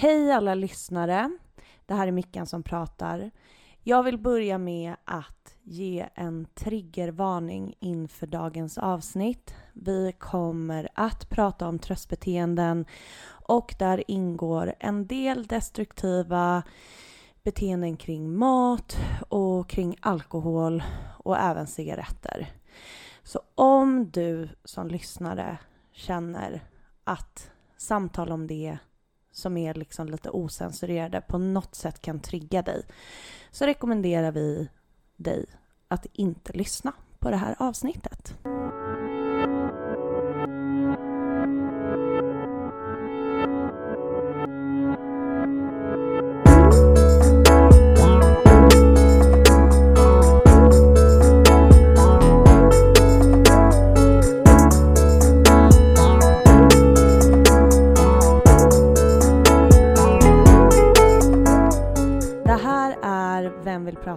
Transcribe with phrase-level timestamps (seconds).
[0.00, 1.30] Hej alla lyssnare.
[1.86, 3.30] Det här är Mickan som pratar.
[3.82, 9.54] Jag vill börja med att ge en triggervarning inför dagens avsnitt.
[9.72, 12.84] Vi kommer att prata om tröstbeteenden
[13.46, 16.62] och där ingår en del destruktiva
[17.42, 18.96] beteenden kring mat
[19.28, 20.82] och kring alkohol
[21.18, 22.52] och även cigaretter.
[23.22, 25.58] Så om du som lyssnare
[25.92, 26.64] känner
[27.04, 28.78] att samtal om det
[29.32, 32.82] som är liksom lite osensurerade på något sätt kan trigga dig
[33.50, 34.68] så rekommenderar vi
[35.16, 35.46] dig
[35.88, 38.34] att inte lyssna på det här avsnittet.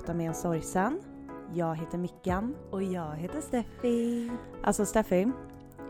[0.03, 1.01] Prata med en sorgsen?
[1.53, 2.55] Jag heter Mickan.
[2.71, 4.31] Och jag heter Steffi.
[4.63, 5.31] Alltså Steffi,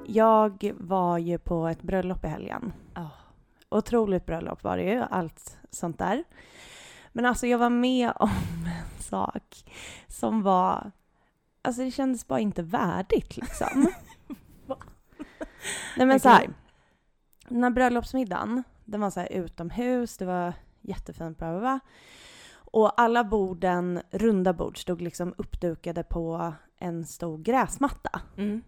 [0.06, 2.73] jag var ju på ett bröllop i helgen.
[2.94, 3.09] Ja.
[3.69, 6.23] Otroligt bröllop var det ju, allt sånt där.
[7.11, 8.30] Men alltså jag var med om
[8.66, 9.72] en sak
[10.08, 10.91] som var...
[11.61, 13.67] Alltså det kändes bara inte värdigt liksom.
[15.97, 16.19] Nej men Okej.
[16.19, 16.50] så här.
[17.47, 21.80] Den här bröllopsmiddagen, den var så här utomhus, det var jättefint bla bla bla.
[22.73, 28.21] Och alla borden, runda bord, stod liksom uppdukade på en stor gräsmatta.
[28.38, 28.61] Mm.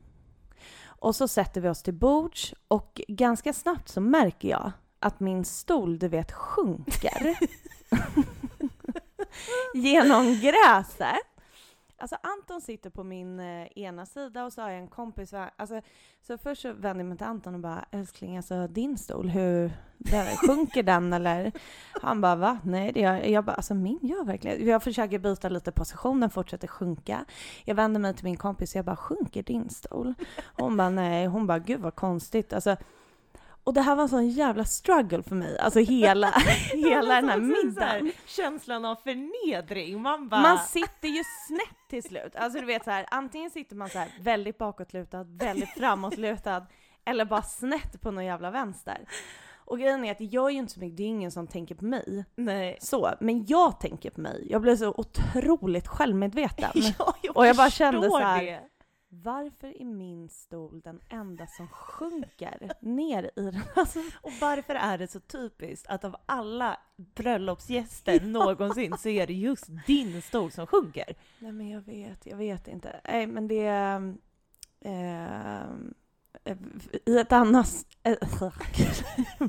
[0.86, 5.46] Och så sätter vi oss till bords och ganska snabbt så märker jag att min
[5.46, 7.38] stol, du vet, sjunker.
[9.74, 11.35] Genom gräset.
[11.98, 15.34] Alltså Anton sitter på min eh, ena sida och så har jag en kompis.
[15.34, 15.82] Alltså,
[16.22, 19.72] så först så vänder jag mig till Anton och bara älskling, alltså din stol, hur
[19.98, 21.52] där, sjunker den eller?
[22.02, 22.60] Han bara va?
[22.64, 23.46] Nej det gör jag.
[23.46, 24.68] bara alltså min gör verkligen.
[24.68, 27.26] Jag försöker byta lite position, den fortsätter sjunka.
[27.66, 30.14] Jag vänder mig till min kompis och jag bara sjunker din stol?
[30.54, 32.54] Hon bara nej, hon bara gud vad konstigt.
[32.54, 32.78] Alltså,
[33.66, 36.28] och det här var en sån jävla struggle för mig, alltså hela,
[36.74, 38.12] hela den här middagen.
[38.26, 40.02] Känslan av förnedring.
[40.02, 40.42] Man bara...
[40.42, 42.36] Man sitter ju snett till slut.
[42.36, 46.66] Alltså du vet så här, antingen sitter man så här väldigt bakåtlutad, väldigt framåtlutad,
[47.06, 48.98] eller bara snett på någon jävla vänster.
[49.68, 51.76] Och grejen är att det gör ju inte så mycket, det är ingen som tänker
[51.76, 52.26] på mig.
[52.36, 52.78] Nej.
[52.82, 54.48] Så, men jag tänker på mig.
[54.50, 56.72] Jag blev så otroligt självmedveten.
[57.00, 58.60] Ja, jag Och jag bara kände så här- det.
[59.24, 63.62] Varför är min stol den enda som sjunker ner i den?
[63.76, 69.34] Alltså, Och varför är det så typiskt att av alla bröllopsgäster någonsin så är det
[69.34, 71.16] just din stol som sjunker?
[71.40, 73.02] Nej men jag vet, jag vet inte.
[73.04, 73.68] Nej men det...
[74.82, 75.62] Eh,
[76.44, 76.58] eh,
[77.06, 77.86] I ett annat...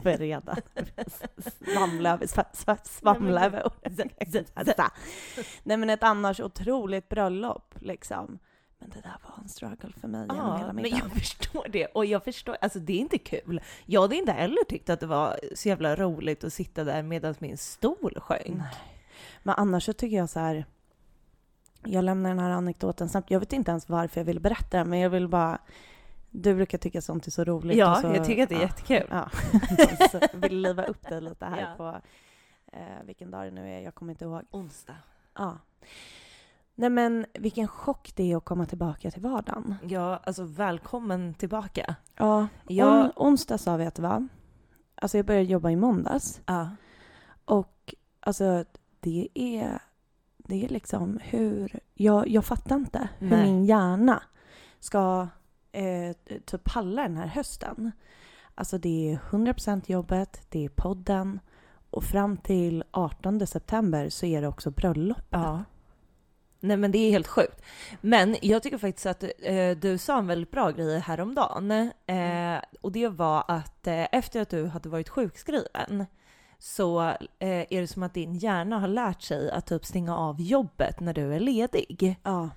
[0.03, 0.57] Bereda.
[1.75, 3.71] Svamla över, sva- sva- svamla över.
[5.63, 8.39] Nej men ett annars otroligt bröllop liksom.
[8.79, 11.01] Men det där var en struggle för mig genom Ja, hela men middagen.
[11.13, 11.87] jag förstår det.
[11.87, 13.61] Och jag förstår, alltså det är inte kul.
[13.87, 17.35] Jag hade inte heller tyckt att det var så jävla roligt att sitta där medan
[17.39, 18.47] min stol sjönk.
[18.59, 18.75] Nej.
[19.43, 20.65] Men annars så tycker jag så här.
[21.85, 23.31] Jag lämnar den här anekdoten snabbt.
[23.31, 25.59] Jag vet inte ens varför jag vill berätta den, men jag vill bara...
[26.31, 27.77] Du brukar tycka sånt är så roligt.
[27.77, 29.07] Ja, så, jag tycker att det är ja, jättekul.
[29.11, 29.31] Ja.
[30.11, 31.75] så vill liva upp dig lite här Ja.
[31.77, 32.01] på
[32.77, 33.81] eh, vilken dag det nu är.
[33.81, 34.43] Jag kommer inte ihåg.
[34.51, 34.97] Onsdag.
[35.35, 35.59] Ja.
[36.79, 39.75] Nej men vilken chock det är att komma tillbaka till vardagen.
[39.83, 41.95] Ja, alltså välkommen tillbaka.
[42.17, 44.29] Ja, Jag- on, onsdag sa vi att det var.
[44.95, 46.41] Alltså jag började jobba i måndags.
[46.47, 46.69] Ja.
[47.45, 48.65] Och alltså
[49.01, 49.79] det är,
[50.37, 53.45] det är liksom hur, jag, jag fattar inte hur Nej.
[53.53, 54.23] min hjärna
[54.81, 55.29] ska
[55.73, 57.93] eh, typ palla den här hösten.
[58.55, 61.41] Alltså det är 100% jobbet, det är podden
[61.91, 65.27] och fram till 18 september så är det också bröllopet.
[65.31, 65.65] Ja.
[66.67, 67.63] Nej men det är helt sjukt.
[68.01, 71.71] Men jag tycker faktiskt att eh, du sa en väldigt bra grej häromdagen.
[72.07, 76.07] Eh, och det var att eh, efter att du hade varit sjukskriven
[76.59, 77.01] så
[77.39, 81.01] eh, är det som att din hjärna har lärt sig att typ stänga av jobbet
[81.01, 82.17] när du är ledig.
[82.23, 82.51] Ja.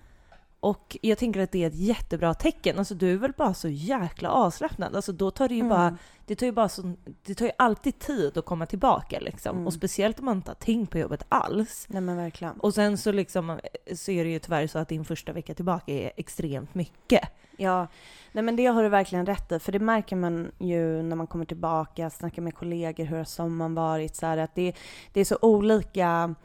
[0.59, 2.79] Och jag tänker att det är ett jättebra tecken.
[2.79, 4.95] Alltså du är väl bara så jäkla avslappnad.
[4.95, 5.69] Alltså då tar det ju Mm.
[5.69, 9.55] bara, det tar ju bara så, det tar ju alltid tid att komma tillbaka liksom.
[9.55, 9.67] Mm.
[9.67, 11.85] Och speciellt om man inte har tänkt på jobbet alls.
[11.89, 12.59] Nej men verkligen.
[12.59, 13.59] Och sen så liksom
[13.95, 17.29] så är det ju tyvärr så att din första vecka tillbaka är extremt mycket.
[17.57, 17.87] Ja,
[18.31, 19.59] nej men det har du verkligen rätt i.
[19.59, 23.75] För det märker man ju när man kommer tillbaka, snackar med kollegor, hur har sommaren
[23.75, 24.15] varit?
[24.15, 24.73] Så här, att det,
[25.13, 26.35] det är så olika,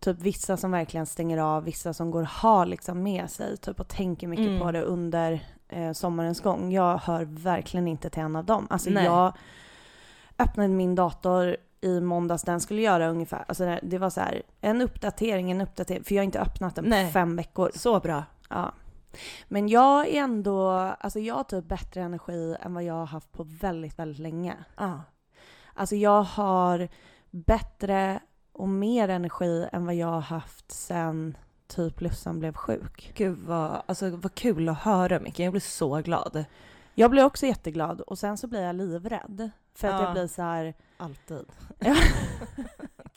[0.00, 3.80] typ vissa som verkligen stänger av, vissa som går och har liksom med sig typ,
[3.80, 4.60] och tänker mycket Mm.
[4.60, 6.72] på det under eh, sommarens gång.
[6.72, 8.66] Jag hör verkligen inte till en av dem.
[8.70, 9.04] Alltså Nej.
[9.04, 9.32] jag
[10.38, 14.82] öppnade min dator i måndags, den skulle göra ungefär, alltså det- var så här, en
[14.82, 17.12] uppdatering, en uppdatering, för jag har inte öppnat den på Nej.
[17.12, 17.70] fem veckor.
[17.74, 18.24] Så bra.
[18.50, 18.72] Ja.
[19.48, 23.32] Men jag är ändå, alltså jag har typ bättre energi än vad jag har haft
[23.32, 24.54] på väldigt, väldigt länge.
[24.76, 25.00] Ja.
[25.74, 26.88] Alltså jag har
[27.30, 28.20] bättre
[28.56, 31.36] och mer energi än vad jag har haft sen
[31.66, 33.12] typ Lussan blev sjuk.
[33.16, 36.44] Gud vad, alltså, vad kul att höra Micke, jag blir så glad.
[36.94, 39.50] Jag blir också jätteglad och sen så blir jag livrädd.
[39.74, 40.02] För att Ja.
[40.02, 40.74] jag blir så här...
[40.96, 41.46] Alltid.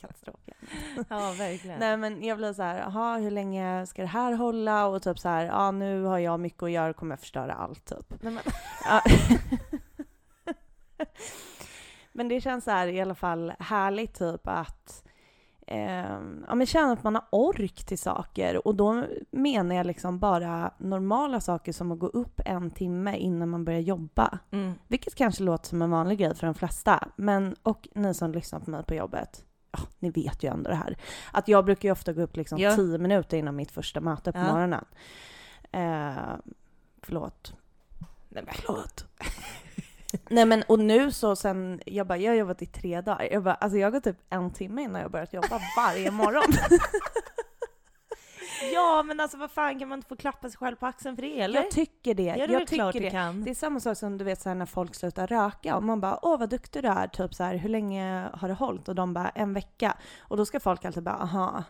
[0.02, 0.36] Katastrof.
[1.10, 1.80] Ja, verkligen.
[1.80, 4.86] Nej men jag blir så här, jaha hur länge ska det här hålla?
[4.88, 7.54] Och typ så här, ja nu har jag mycket att göra och kommer jag förstöra
[7.54, 8.14] allt typ.
[8.24, 8.44] Nej, men,
[12.12, 15.04] men det känns så här i alla fall härligt typ att
[15.72, 20.20] eh, ja, men känna att man har ork till saker och då menar jag liksom
[20.20, 24.40] bara normala saker som att gå upp en timme innan man börjar jobba.
[24.52, 24.74] mm.
[24.88, 27.08] Vilket kanske låter som en vanlig grej för de flesta.
[27.16, 30.76] Men, och ni som lyssnar på mig på jobbet, ja, ni vet ju ändå det
[30.76, 30.98] här.
[31.34, 32.76] Att jag brukar ju ofta gå upp liksom Ja.
[32.76, 34.52] tio minuter innan mitt första möte på Ja.
[34.54, 34.86] morgonen.
[35.72, 36.14] Eh,
[37.02, 37.54] förlåt.
[38.30, 38.54] Nej, men.
[38.58, 39.06] Förlåt.
[40.30, 43.28] Nej men och nu så sen, jag bara, jag har jobbat i tre dagar.
[43.32, 46.44] Jag bara, alltså jag går typ en timme innan jag börjat jobba varje morgon.
[48.74, 51.22] Ja, men alltså vad fan, kan man inte få klappa sig själv på axeln för
[51.22, 51.62] det eller?
[51.62, 52.24] jag tycker det.
[52.24, 53.00] ja, det är jag tycker klart det.
[53.00, 53.44] du kan.
[53.44, 56.02] Det är samma sak som du vet så här, när folk slutar röka och man
[56.02, 58.88] bara åh vad duktig du är, typ så här, hur länge har det hållit?
[58.88, 59.98] Och de bara en vecka.
[60.20, 61.64] Och då ska folk alltid bara aha.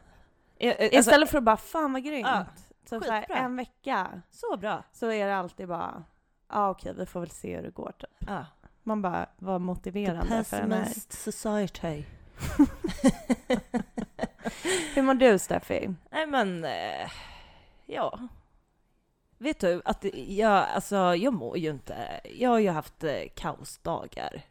[0.57, 2.27] Eh, alltså, Istället för att bara fan vad grymt.
[2.27, 2.45] Ja,
[2.89, 4.83] typ så här, en vecka så bra.
[4.91, 6.03] så är det alltid bara
[6.49, 8.09] ja okej vi får väl se hur det går typ.
[8.27, 8.45] Ja.
[8.83, 10.87] Man bara vad The motiverande för den här.
[11.09, 12.03] society.
[14.95, 15.93] Hur mår du Steffi?
[16.11, 17.09] Nej men, eh,
[17.85, 18.19] ja.
[19.37, 24.41] Vet du att jag, alltså jag mår ju inte, jag har ju haft eh, kaosdagar.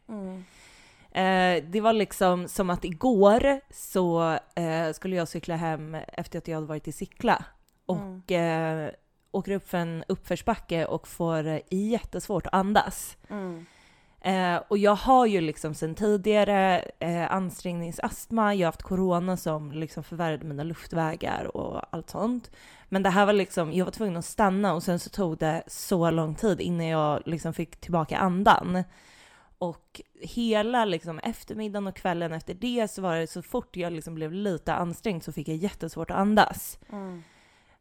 [1.11, 6.49] Eh, det var liksom som att igår så eh, skulle jag cykla hem efter att
[6.49, 7.45] jag hade varit i Sickla
[7.87, 8.91] och eh,
[9.39, 13.17] åker upp för en uppförsbacke och får jättesvårt att andas.
[13.31, 13.67] Mm.
[14.21, 19.73] Eh, och jag har ju liksom sen tidigare eh, ansträngningsastma, jag har haft corona som
[19.73, 22.51] liksom förvärrade mina luftvägar och allt sånt.
[22.89, 25.63] Men det här var liksom, jag var tvungen att stanna och sen så tog det
[25.67, 28.85] så lång tid innan jag liksom fick tillbaka andan.
[29.59, 34.15] Och hela liksom eftermiddagen och kvällen efter det så var det så fort jag liksom
[34.15, 36.79] blev lite ansträngd så fick jag jättesvårt att andas.
[36.93, 37.23] Mm.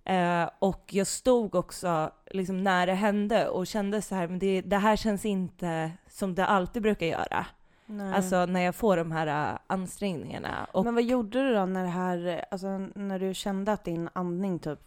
[0.09, 4.61] Eh, och jag stod också liksom när det hände och kände så här, men det,
[4.61, 7.45] det här känns inte som det alltid brukar göra.
[7.85, 8.13] Nej.
[8.13, 10.67] Alltså när jag får de här uh, ansträngningarna.
[10.71, 14.09] Och Men vad gjorde du då när det här, alltså när du kände att din
[14.13, 14.79] andning typ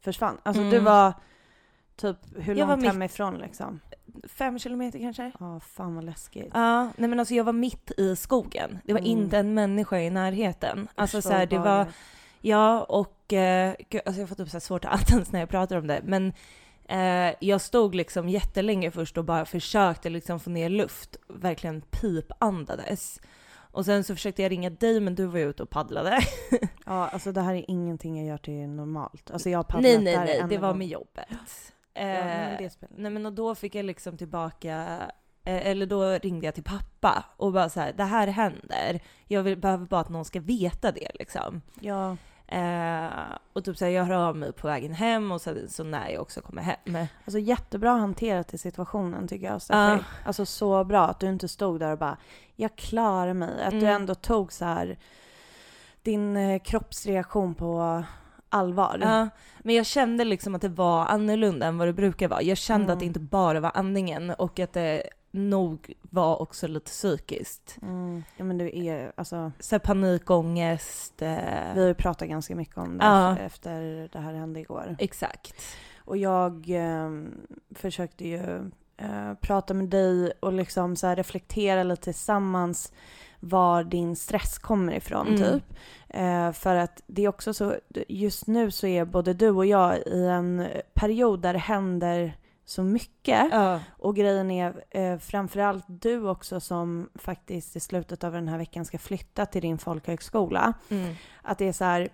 [0.00, 0.38] försvann?
[0.42, 0.72] Alltså Mm.
[0.74, 1.12] du var
[1.96, 3.80] typ hur Jag långt hemifrån liksom?
[4.28, 5.32] fem kilometer kanske?
[5.40, 6.50] Ja, fan vad läskigt.
[6.54, 8.78] Ja, nej men alltså jag var mitt i skogen.
[8.84, 9.10] Det var Mm.
[9.10, 10.88] inte en människa i närheten.
[10.94, 11.86] Alltså så här, det var.
[12.44, 15.48] Ja och, eh, gud, alltså jag får typ så här svårt att andas när jag
[15.48, 16.00] pratar om det.
[16.04, 16.32] Men
[16.88, 23.20] eh, jag stod liksom jättelänge först och bara försökte liksom få ner luft, verkligen pipandades.
[23.54, 26.18] Och sen så försökte jag ringa dig men du var ju ute och paddlade.
[26.86, 29.30] Ja, alltså det här är ingenting jag gör till normalt.
[29.30, 30.78] Alltså jag har paddlat nej nej nej, det var gång.
[30.78, 31.26] med jobbet.
[31.28, 31.36] Ja,
[31.94, 35.00] Eh, men det spelar Nej men och då fick jag liksom tillbaka,
[35.44, 39.00] eh, eller då ringde jag till pappa och bara så här, det här händer.
[39.26, 41.62] Jag vill, behöver bara att någon ska veta det liksom.
[41.80, 42.16] Ja,
[42.46, 43.06] Eh,
[43.52, 46.08] och typ så här, jag hör av mig på vägen hem och så, så när
[46.08, 47.06] jag också kommer hem.
[47.24, 49.78] alltså jättebra hanterat i situationen tycker jag Steffi.
[49.78, 49.98] Ja.
[50.24, 52.16] Alltså så bra att du inte stod där och bara,
[52.56, 53.64] jag klarar mig.
[53.64, 53.94] Att du Mm.
[53.94, 54.98] ändå tog så här
[56.02, 58.04] din eh, kroppsreaktion på
[58.48, 58.98] allvar.
[59.02, 62.42] Ja, men jag kände liksom att det var annorlunda än vad det brukar vara.
[62.42, 62.92] Jag kände Mm.
[62.94, 65.02] att det inte bara var andningen och att det
[65.34, 67.78] nog var också lite psykiskt.
[67.82, 68.22] Mm.
[68.36, 71.22] Ja men du är, alltså Så här panikångest.
[71.22, 71.28] Eh,
[71.74, 73.38] Vi har ju pratat ganska mycket om det Ja.
[73.38, 74.96] efter det här hände igår.
[74.98, 75.54] Exakt.
[76.04, 77.10] Och jag eh,
[77.74, 82.92] försökte ju eh, prata med dig och liksom så reflektera lite tillsammans
[83.40, 85.38] var din stress kommer ifrån Mm.
[85.38, 85.74] typ.
[86.08, 87.74] Eh, för att det är också så,
[88.08, 92.82] just nu så är både du och jag i en period där det händer så
[92.82, 93.48] mycket.
[93.50, 93.80] Ja.
[93.98, 98.84] Och grejen är eh, framförallt du också som faktiskt i slutet av den här veckan
[98.84, 100.72] ska flytta till din folkhögskola.
[100.88, 101.14] Mm.
[101.42, 102.08] Att det är så här,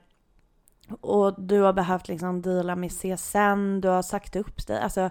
[1.00, 4.80] och du har behövt liksom deala med CSN, du har sagt upp dig.
[4.80, 5.10] Alltså,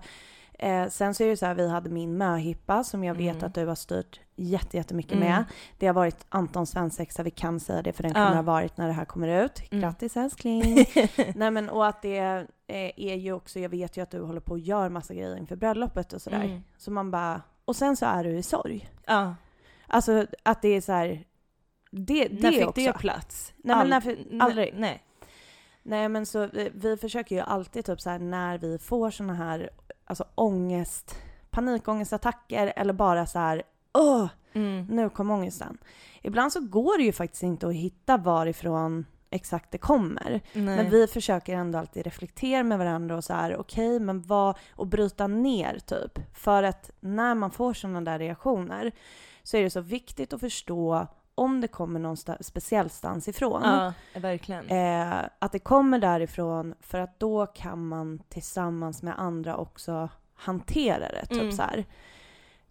[0.60, 3.46] eh, sen så är det så här, vi hade min möhippa som jag vet Mm.
[3.48, 5.28] att du har styrt jätte, jättemycket Mm.
[5.30, 5.44] med.
[5.78, 8.34] Det har varit Antons svensexa, vi kan säga det för den kommer Ja.
[8.36, 9.62] ha varit när det här kommer ut.
[9.72, 9.82] Mm.
[9.82, 10.86] Grattis älskling!
[11.36, 12.18] Nej men och att det
[12.68, 15.38] eh, är ju också, jag vet ju att du håller på och gör massa grejer
[15.38, 16.44] inför bröllopet och sådär.
[16.44, 16.63] Mm.
[16.78, 18.89] Så man bara, och sen så är du i sorg.
[19.06, 19.36] Ja.
[19.88, 21.24] Alltså att det är så här,
[21.92, 22.82] det, det när fick också.
[22.82, 23.54] det plats?
[23.58, 24.74] Nej, men när aldrig.
[24.78, 25.04] Nej.
[25.84, 29.34] Nej men så vi, vi försöker ju alltid typ så här när vi får såna
[29.34, 29.70] här
[30.10, 31.16] alltså ångest,
[31.50, 33.63] panikångestattacker eller bara så här
[33.94, 34.86] åh, Mm.
[34.89, 35.78] nu kom ångesten.
[36.22, 40.42] Ibland så går det ju faktiskt inte att hitta varifrån exakt det kommer.
[40.54, 40.63] Nej.
[40.75, 44.88] Men vi försöker ändå alltid reflektera med varandra och så här okej men vad, och
[44.88, 46.20] bryta ner typ.
[46.38, 48.92] För att när man får sådana där reaktioner
[49.44, 51.08] så är det så viktigt att förstå
[51.39, 53.62] om det kommer någonstans speciell stans ifrån.
[53.63, 54.67] Ja, verkligen.
[54.69, 61.10] Eh, att det kommer därifrån för att då kan man tillsammans med andra också hantera
[61.12, 61.25] det.
[61.25, 61.51] Typ Mm.
[61.51, 61.86] så här.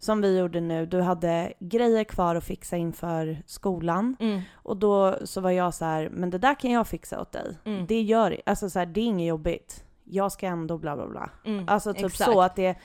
[0.01, 4.41] Som vi gjorde nu, du hade grejer kvar att fixa inför skolan Mm.
[4.53, 7.57] och då så var jag så här, men det där kan jag fixa åt dig.
[7.65, 7.85] Mm.
[7.85, 9.83] Det gör, alltså så här, det är inget jobbigt.
[10.03, 11.29] Jag ska ändå bla bla bla.
[11.45, 11.65] Mm.
[11.67, 12.31] Alltså typ Exakt.
[12.31, 12.75] så att det,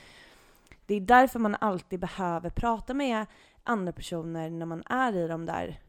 [0.85, 3.25] det är därför man alltid behöver prata med
[3.65, 5.79] andra personer när man är i de där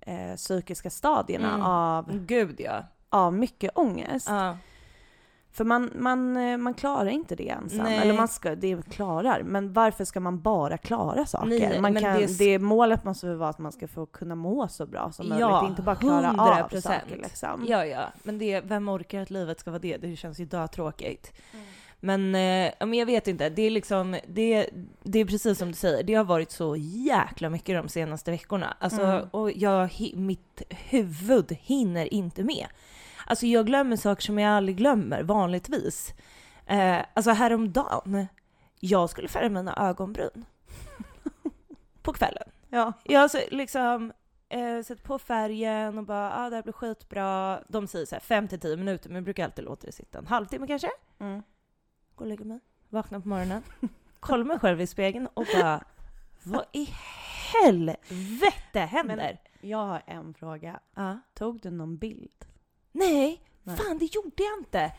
[0.00, 1.62] eh, psykiska stadierna Mm.
[1.66, 2.82] av, Gud ja.
[3.08, 4.28] av mycket ångest.
[4.28, 4.56] ja.
[5.52, 7.78] För man, man, eh, man klarar inte det ensam.
[7.84, 7.98] Nej.
[7.98, 11.46] Eller man ska, det klarar, men varför ska man bara klara saker?
[11.48, 14.34] Nej, man kan, det det, är- målet måste väl vara att man ska få kunna
[14.34, 16.80] må så bra som Ja, möjligt, inte bara klara av 100%.
[16.80, 17.64] saker liksom.
[17.68, 18.04] Ja, ja.
[18.22, 19.96] Men det, vem orkar att livet ska vara det?
[19.96, 21.32] Det känns ju dötråkigt.
[21.52, 21.66] Mm.
[22.04, 23.48] Men, eh, men jag vet inte.
[23.48, 24.70] Det är liksom, det,
[25.02, 26.02] det är precis som du säger.
[26.02, 28.76] Det har varit så jäkla mycket de senaste veckorna.
[28.78, 29.28] Alltså, Mm.
[29.30, 32.66] och jag, mitt huvud hinner inte med.
[33.26, 36.14] Alltså jag glömmer saker som jag aldrig glömmer vanligtvis.
[36.66, 38.26] Eh, alltså häromdagen,
[38.80, 40.44] jag skulle färga mina ögonbryn.
[42.02, 42.48] På kvällen.
[42.70, 42.92] Ja.
[43.04, 44.12] Jag har så liksom
[44.48, 47.60] eh, sett på färgen och bara ah, det här blir skitbra.
[47.68, 50.18] De säger så här 5 till 10 minuter men jag brukar alltid låta det sitta
[50.18, 50.88] en halvtimme kanske.
[51.20, 51.42] Mm.
[52.14, 53.62] Gå och lägga mig, vakna på morgonen,
[54.20, 55.84] kolla mig själv i spegeln och bara
[56.42, 56.88] vad i
[57.52, 59.38] helvete händer?
[59.60, 60.80] Jag har en fråga.
[60.94, 61.18] Ja.
[61.34, 62.44] Tog du någon bild?
[62.92, 63.76] Nej, Nej.
[63.76, 64.92] fan det gjorde jag inte.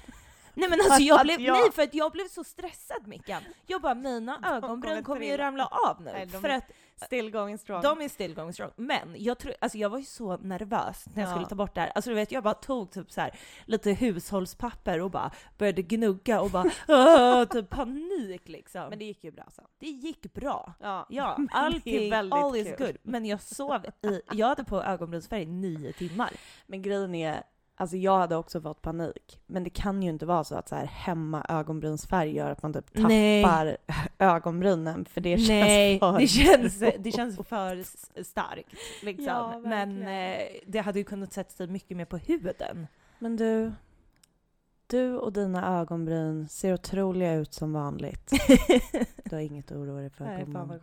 [0.56, 3.42] Nej men alltså jag blev, jag- nej för att jag blev så stressad Mickan.
[3.68, 6.12] Jag bara mina ögonbryn kommer ju ramla av nu.
[6.12, 6.72] Nej, de för är att
[7.06, 7.82] Still going strong.
[7.82, 8.72] De är still going strong.
[8.76, 11.34] Men jag, tror, alltså jag var ju så nervös när jag Ja.
[11.34, 11.92] skulle ta bort det här.
[11.96, 13.32] Alltså du vet, jag bara tog typ så här
[13.66, 18.90] lite hushållspapper och bara började gnugga och bara typ panik liksom.
[18.90, 19.66] Men det gick ju bra sen.
[19.80, 20.74] det gick bra.
[20.80, 21.06] Ja.
[21.10, 22.88] Ja, allting, all is kul.
[22.88, 22.98] good.
[23.04, 26.32] Men jag sov i, jag hade på ögonbrynsfärg i nio timmar.
[26.68, 27.44] Men grejen är,
[27.76, 29.40] alltså jag hade också fått panik.
[29.46, 32.74] Men det kan ju inte vara så att så här hemma ögonbrynsfärg gör att man
[32.74, 33.44] typ Nej.
[33.44, 33.78] tappar
[34.20, 35.06] ögonbrynen.
[35.06, 36.20] För det känns Nej, för...
[36.20, 37.84] det känns, det känns för
[38.24, 38.74] starkt.
[39.04, 39.26] Liksom.
[39.26, 42.88] Ja, Men eh, det hade ju kunnat sätta sig mycket mer på huden.
[43.20, 43.72] Men du,
[44.88, 48.32] du och dina ögonbryn ser otroliga ut som vanligt.
[49.30, 50.82] Du har inget att oroa dig för Nej, fan vad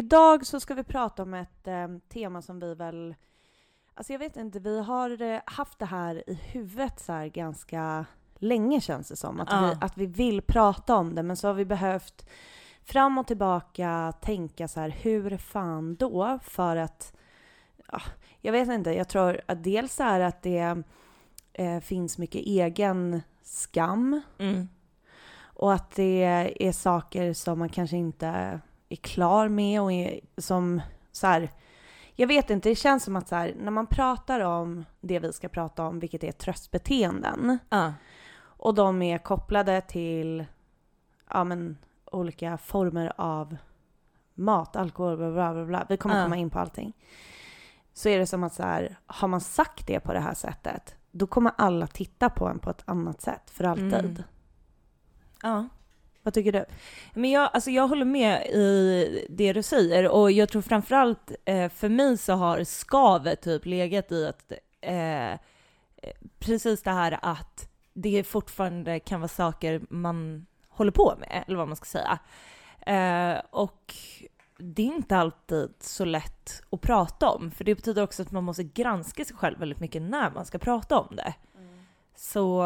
[0.00, 3.14] Idag så ska vi prata om ett eh, tema som vi väl...
[3.94, 8.06] Alltså jag vet inte, vi har eh, haft det här i huvudet så här ganska
[8.38, 9.40] länge känns det som.
[9.40, 9.60] Att, Ja.
[9.60, 12.28] vi, att vi vill prata om det men så har vi behövt
[12.84, 16.38] fram och tillbaka tänka så här, hur fan då?
[16.42, 17.16] För att,
[17.92, 18.00] ja,
[18.40, 20.82] jag vet inte, jag tror att dels är att det
[21.52, 24.68] eh, finns mycket egen skam Mm.
[25.42, 26.24] och att det
[26.60, 30.80] är saker som man kanske inte är klar med och är, som
[31.12, 31.50] så här,
[32.14, 35.32] jag vet inte, det känns som att så här, när man pratar om det vi
[35.32, 37.92] ska prata om, vilket är tröstbeteenden, Ja.
[38.42, 40.44] och de är kopplade till
[41.30, 43.56] ja, men, olika former av
[44.34, 45.86] mat, alkohol, bla bla bla, bla.
[45.88, 46.22] vi kommer Ja.
[46.24, 46.92] komma in på allting.
[47.92, 50.94] Så är det som att så här, har man sagt det på det här sättet,
[51.10, 53.94] då kommer alla titta på en på ett annat sätt för alltid.
[53.94, 54.22] Mm.
[55.42, 55.68] Ja.
[56.30, 56.64] Vad tycker du?
[57.14, 61.68] Men jag, alltså jag håller med i det du säger och jag tror framförallt eh,
[61.68, 65.38] för mig så har skavet typ legat i att eh,
[66.38, 71.68] precis det här att det fortfarande kan vara saker man håller på med, eller vad
[71.68, 72.18] man ska säga.
[72.80, 73.94] Eh, och
[74.58, 78.44] det är inte alltid så lätt att prata om, för det betyder också att man
[78.44, 81.34] måste granska sig själv väldigt mycket när man ska prata om det.
[82.16, 82.64] Så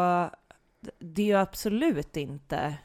[0.99, 2.77] det är ju absolut inte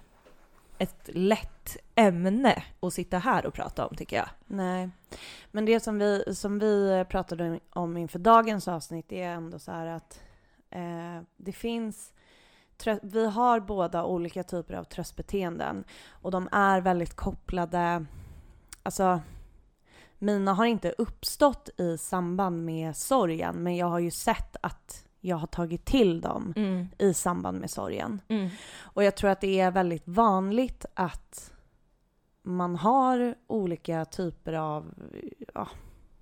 [0.80, 4.28] ett lätt ämne att sitta här och prata om tycker jag.
[4.46, 4.90] Nej,
[5.50, 9.86] men det som vi, som vi pratade om inför dagens avsnitt är ändå så här
[9.86, 10.20] att
[10.70, 12.12] eh, det finns
[13.02, 18.06] vi har båda olika typer av tröstbeteenden och de är väldigt kopplade,
[18.82, 19.20] alltså
[20.18, 25.36] mina har inte uppstått i samband med sorgen men jag har ju sett att jag
[25.36, 26.88] har tagit till dem Mm.
[26.98, 28.20] i samband med sorgen.
[28.28, 28.48] Mm.
[28.80, 31.52] Och jag tror att det är väldigt vanligt att
[32.42, 34.94] man har olika typer av
[35.54, 35.68] ja,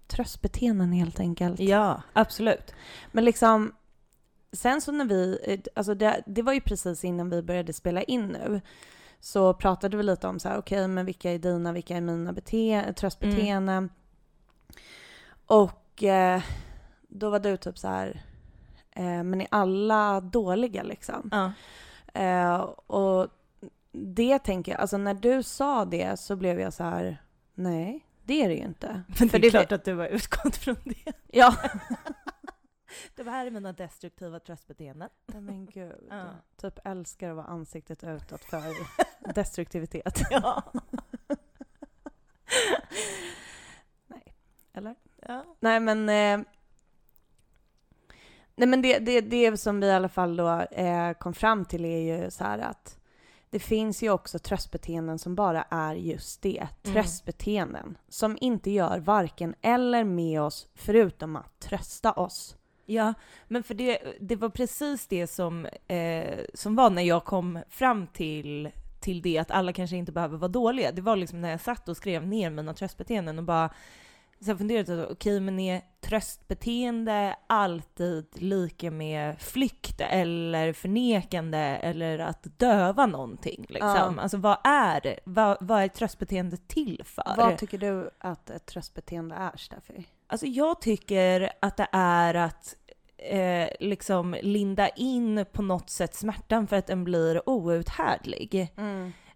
[0.06, 1.60] tröstbeteenden helt enkelt.
[1.60, 2.74] Ja, absolut.
[3.12, 3.72] Men liksom,
[4.52, 5.38] sen så när vi,
[5.74, 8.60] alltså det, det var ju precis innan vi började spela in nu,
[9.20, 12.32] så pratade vi lite om så här, okej men vilka är dina, vilka är mina
[12.32, 13.90] bete- tröstbeteenden?
[15.46, 16.42] Och eh,
[17.08, 18.22] då var du typ så här,
[19.02, 21.28] men är alla dåliga liksom?
[21.32, 21.52] Ja.
[22.22, 23.28] Eh, och
[23.92, 27.22] det tänker jag, alltså när du sa det så blev jag så här,
[27.54, 29.02] nej det är det ju inte.
[29.20, 31.12] Men För det är det- klart att du har utgått från det.
[31.26, 31.54] Ja.
[33.16, 35.08] Det här är mina destruktiva tröstbeteenden.
[35.26, 36.06] Nej men gud.
[36.10, 36.24] Ja.
[36.56, 38.62] Typ älskar att vara ansiktet utåt för
[39.34, 40.20] destruktivitet.
[40.30, 40.62] Ja.
[44.72, 44.94] Eller?
[45.26, 45.44] ja.
[45.60, 46.08] Nej men...
[48.58, 51.84] Nej men det, det, det som vi i alla fall då eh, kom fram till
[51.84, 52.98] är ju så här att
[53.50, 56.58] det finns ju också tröstbeteenden som bara är just det.
[56.58, 56.94] Mm.
[56.94, 57.98] Tröstbeteenden.
[58.08, 62.56] Som inte gör varken eller med oss förutom att trösta oss.
[62.86, 63.14] Ja,
[63.48, 68.06] men för det, det var precis det som, eh, som var när jag kom fram
[68.06, 70.92] till, till det att alla kanske inte behöver vara dåliga.
[70.92, 73.70] Det var liksom när jag satt och skrev ner mina tröstbeteenden och bara
[74.40, 82.46] så jag funderade, okej men är tröstbeteende alltid lika med flykt eller förnekande eller att
[82.58, 84.14] döva någonting liksom?
[84.16, 84.22] Ja.
[84.22, 87.34] Alltså vad är, vad, vad är tröstbeteende till för?
[87.36, 90.06] Vad tycker du att ett tröstbeteende är, Steffi?
[90.26, 92.76] Alltså jag tycker att det är att
[93.18, 98.68] eh, liksom linda in på något sätt smärtan för att den blir outhärdlig.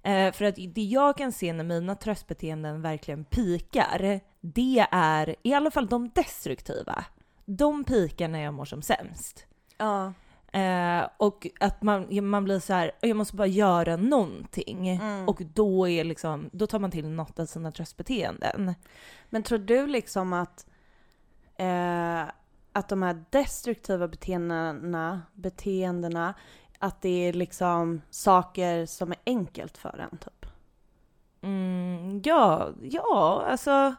[0.03, 5.55] Eh, för att det jag kan se när mina tröstbeteenden verkligen pikar, det är i
[5.55, 7.05] alla fall de destruktiva.
[7.45, 9.47] De pikar när jag mår som sämst.
[9.79, 10.13] Ja.
[10.53, 14.89] Eh, och att man, man blir så här, jag måste bara göra någonting.
[14.89, 15.29] Mm.
[15.29, 18.75] Och då, är liksom, då tar man till något av sina tröstbeteenden.
[19.31, 20.67] Men tror du liksom att,
[21.57, 22.23] eh,
[22.73, 26.35] att de här destruktiva beteendena, beteendena,
[26.79, 30.47] att det är liksom saker som är enkelt för en typ?
[31.43, 33.95] Mm, ja, ja, alltså.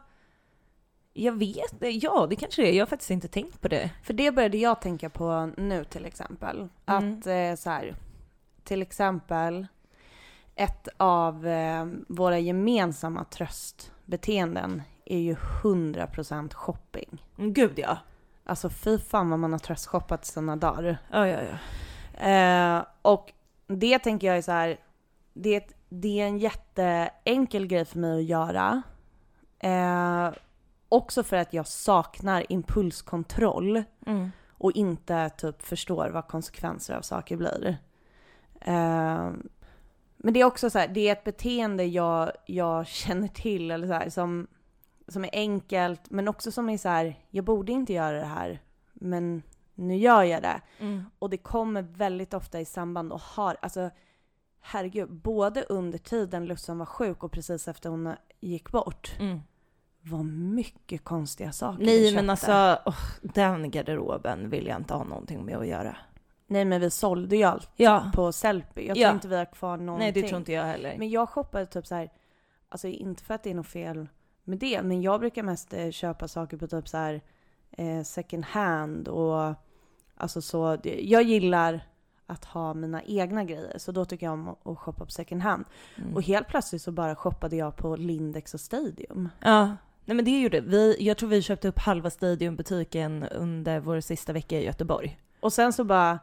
[1.16, 2.72] Jag vet Ja, det kanske det är.
[2.72, 3.90] Jag har faktiskt inte tänkt på det.
[4.02, 6.68] För det började jag tänka på nu till exempel.
[6.86, 7.18] Mm.
[7.18, 7.96] Att eh, så här,
[8.64, 9.66] till exempel
[10.54, 17.22] ett av eh, våra gemensamma tröstbeteenden är ju 100% shopping.
[17.38, 17.98] Mm, Gud ja.
[18.44, 20.98] Alltså fy fan vad man har tröstshoppat sina dagar.
[21.10, 21.58] Ja, ja, ja.
[22.28, 23.32] Eh, och
[23.66, 24.76] det tänker jag är så här,
[25.32, 28.82] det det är en jätteenkel grej för mig att göra.
[29.58, 30.30] Eh,
[30.88, 34.30] också för att jag saknar impulskontroll Mm.
[34.50, 37.76] och inte typ förstår vad konsekvenser av saker blir.
[38.60, 39.32] Eh,
[40.16, 43.86] men det är också så här, det är ett beteende jag, jag känner till eller
[43.86, 44.46] så här, som,
[45.08, 48.60] som är enkelt men också som är så här, jag borde inte göra det här
[48.92, 49.42] men
[49.74, 50.60] nu gör jag det.
[50.78, 51.04] Mm.
[51.18, 53.90] Och det kommer väldigt ofta i samband och har, alltså
[54.60, 59.40] herregud, både under tiden Lussan var sjuk och precis efter hon gick bort Mm.
[60.06, 62.52] Var mycket konstiga saker vi Nej, men köpte.
[62.54, 65.96] alltså åh, den garderoben vill jag inte ha någonting med att göra.
[66.46, 68.10] Nej men vi sålde ju allt Ja.
[68.14, 68.86] på Sellpy.
[68.86, 69.12] Jag tror Ja.
[69.12, 69.98] inte vi har kvar någonting.
[70.04, 70.94] Nej, det tror inte jag heller.
[70.98, 72.12] Men jag shoppade typ så här,
[72.68, 74.08] alltså inte för att det är något fel
[74.44, 77.20] med det, men jag brukar mest eh, köpa saker på typ så här
[77.70, 79.54] eh, second hand och
[80.16, 80.78] alltså så.
[80.82, 81.80] Jag gillar
[82.26, 85.64] att ha mina egna grejer, så då tycker jag om att shoppa på second hand.
[85.96, 86.14] Mm.
[86.14, 89.28] Och helt plötsligt så bara shoppade jag på Lindex och Stadium.
[89.40, 89.76] Ja.
[90.04, 90.96] Nej men det gjorde vi.
[91.00, 95.18] Jag tror vi köpte upp halva Stadiumbutiken under vår sista vecka i Göteborg.
[95.40, 96.18] Och sen så bara,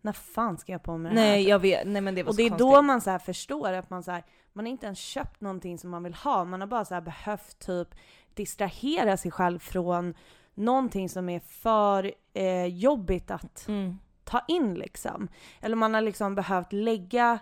[0.00, 1.26] när fan ska jag på med det här?
[1.28, 2.58] Nej jag vet, nej men det var Och så det är konstigt.
[2.72, 5.78] då man så här förstår att man så här, man har inte ens köpt någonting
[5.78, 7.88] som man vill ha, man har bara så här behövt typ
[8.34, 10.14] distrahera sig själv från
[10.54, 13.98] någonting som är för eh, jobbigt att Mm.
[14.24, 15.28] ta in liksom.
[15.60, 17.38] Eller man har liksom behövt lägga,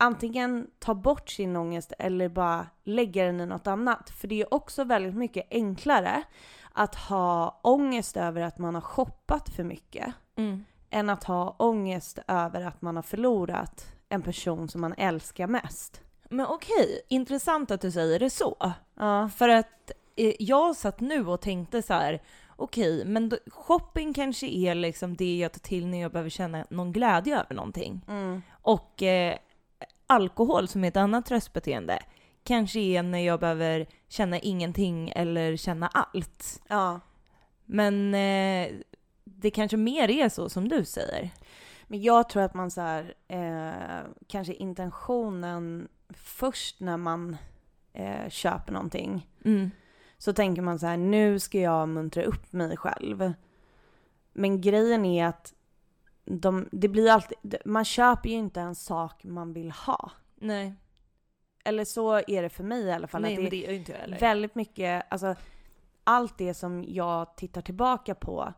[0.00, 4.10] antingen ta bort sin ångest eller bara lägga den i något annat.
[4.10, 6.22] För det är också väldigt mycket enklare
[6.72, 10.64] att ha ångest över att man har shoppat för mycket Mm.
[10.90, 16.00] än att ha ångest över att man har förlorat en person som man älskar mest.
[16.28, 18.72] Men okej, intressant att du säger det så.
[18.94, 19.28] Ja.
[19.36, 22.22] För att eh, jag satt nu och tänkte så här,
[22.56, 26.64] okej, men då, shopping kanske är liksom det jag tar till när jag behöver känna
[26.70, 28.04] någon glädje över någonting.
[28.08, 28.42] Mm.
[28.62, 29.36] Och eh,
[30.10, 31.98] alkohol som är ett annat tröstbeteende
[32.44, 36.62] kanske är när jag behöver känna ingenting eller känna allt.
[36.68, 37.00] Ja.
[37.64, 38.68] Men eh,
[39.24, 41.30] det kanske mer är så som du säger.
[41.86, 47.36] Men jag tror att man så här, eh, kanske intentionen först när man
[47.92, 49.28] eh, köper någonting.
[49.44, 49.70] Mm.
[50.18, 53.32] Så tänker man så här, nu ska jag muntra upp mig själv.
[54.32, 55.54] Men grejen är att
[56.30, 60.10] de, det blir alltid, man köper ju inte en sak man vill ha.
[60.34, 60.74] Nej.
[61.64, 63.22] Eller så är det för mig i alla fall.
[63.22, 64.18] Nej, att det, men det är inte jag heller.
[64.18, 65.34] väldigt mycket, alltså
[66.04, 68.52] allt det som jag tittar tillbaka på.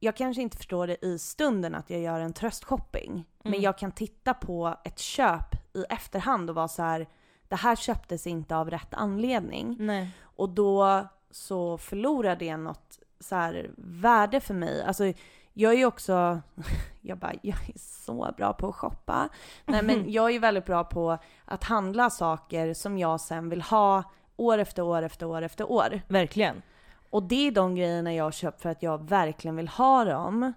[0.00, 3.24] Jag kanske inte förstår det i stunden att jag gör en tröstshopping.
[3.42, 3.62] Men Mm.
[3.62, 7.06] jag kan titta på ett köp i efterhand och vara så här.
[7.48, 9.76] det här köptes inte av rätt anledning.
[9.80, 10.10] Nej.
[10.22, 14.82] Och då så förlorar det något så här värde för mig.
[14.82, 15.12] Alltså
[15.54, 16.40] jag är ju också,
[17.00, 19.28] jag bara, jag är så bra på att shoppa.
[19.64, 23.62] Nej men jag är ju väldigt bra på att handla saker som jag sen vill
[23.62, 24.02] ha
[24.36, 26.00] år efter år efter år efter år.
[26.08, 26.62] Verkligen.
[27.10, 30.52] Och det är de grejerna jag har köpt för att jag verkligen vill ha dem.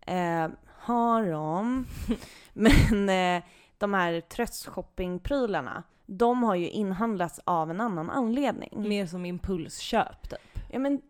[0.00, 0.48] Eh,
[0.86, 1.86] ha dem.
[2.52, 3.42] Men eh,
[3.78, 8.88] de här tröstshoppingprylarna, de har ju inhandlats av en annan anledning.
[8.88, 10.58] Mer som impulsköp typ.
[10.70, 11.00] Ja men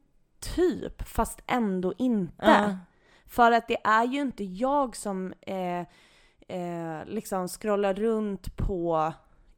[0.41, 2.47] typ, fast ändå inte.
[2.47, 2.77] Ja.
[3.27, 5.81] För att det är ju inte jag som eh,
[6.49, 9.13] eh, liksom scrollar runt på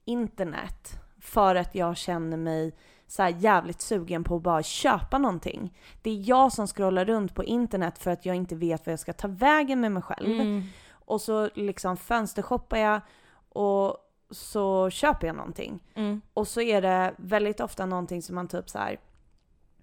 [0.05, 2.73] internet för att jag känner mig
[3.07, 5.79] så jävligt sugen på att bara köpa någonting.
[6.03, 9.01] Det är jag som scrollar runt på internet för att jag inte vet vad jag
[9.01, 10.41] ska ta vägen med mig själv.
[10.41, 10.63] Mm.
[10.91, 13.01] Och så liksom fönstershoppar jag
[13.49, 13.97] och
[14.31, 15.85] så köper jag någonting.
[15.95, 16.21] Mm.
[16.35, 19.01] Och så är det väldigt ofta någonting som man typ så här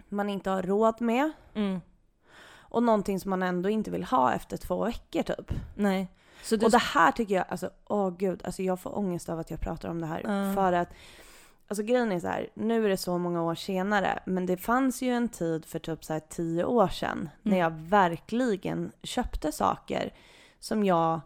[0.08, 1.30] man inte har råd med.
[1.54, 1.80] Mm.
[2.76, 5.52] Och någonting som man ändå inte vill ha efter två veckor typ.
[5.74, 6.08] Nej.
[6.42, 6.66] Så du...
[6.66, 9.60] Och det här tycker jag, alltså åh gud, alltså jag får ångest av att jag
[9.60, 10.20] pratar om det här.
[10.24, 10.54] Ja.
[10.54, 10.88] För att,
[11.68, 15.02] alltså grejen är så här, nu är det så många år senare, men det fanns
[15.02, 17.62] ju en tid för typ så här tio år sedan när Mm.
[17.62, 20.12] jag verkligen köpte saker
[20.58, 21.20] som jag,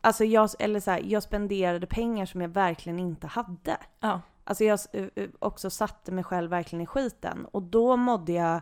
[0.00, 3.76] alltså jag, eller så här, jag spenderade pengar som jag verkligen inte hade.
[4.00, 4.20] Ja.
[4.44, 8.60] Alltså jag eh, eh, också satte mig själv verkligen i skiten och då mådde jag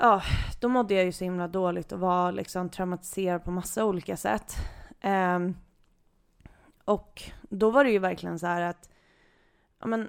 [0.00, 0.22] Ja,
[0.60, 4.54] då mådde jag ju så himla dåligt och var liksom traumatiserad på massa olika sätt.
[5.00, 5.56] Ehm,
[6.84, 8.90] och då var det ju verkligen så här att,
[9.80, 10.08] ja men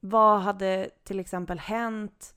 [0.00, 2.34] vad hade till exempel hänt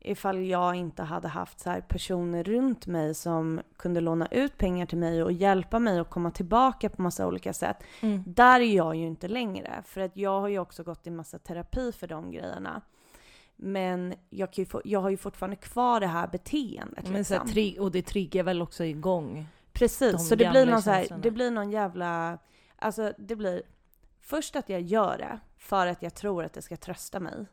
[0.00, 4.86] ifall jag inte hade haft så här personer runt mig som kunde låna ut pengar
[4.86, 7.76] till mig och hjälpa mig att komma tillbaka på massa olika sätt.
[8.00, 8.22] Mm.
[8.26, 11.38] Där är jag ju inte längre, för att jag har ju också gått i massa
[11.38, 12.82] terapi för de grejerna.
[13.56, 17.08] Men jag, kan få, jag har ju fortfarande kvar det här beteendet.
[17.08, 17.84] Men så här, Liksom.
[17.84, 19.34] och det triggar väl också igång.
[19.34, 19.46] de
[19.78, 22.38] Precis, så det blir, någon så här, det blir någon jävla...
[22.76, 23.62] Alltså det blir
[24.20, 27.46] först att jag gör det för att jag tror att det ska trösta mig.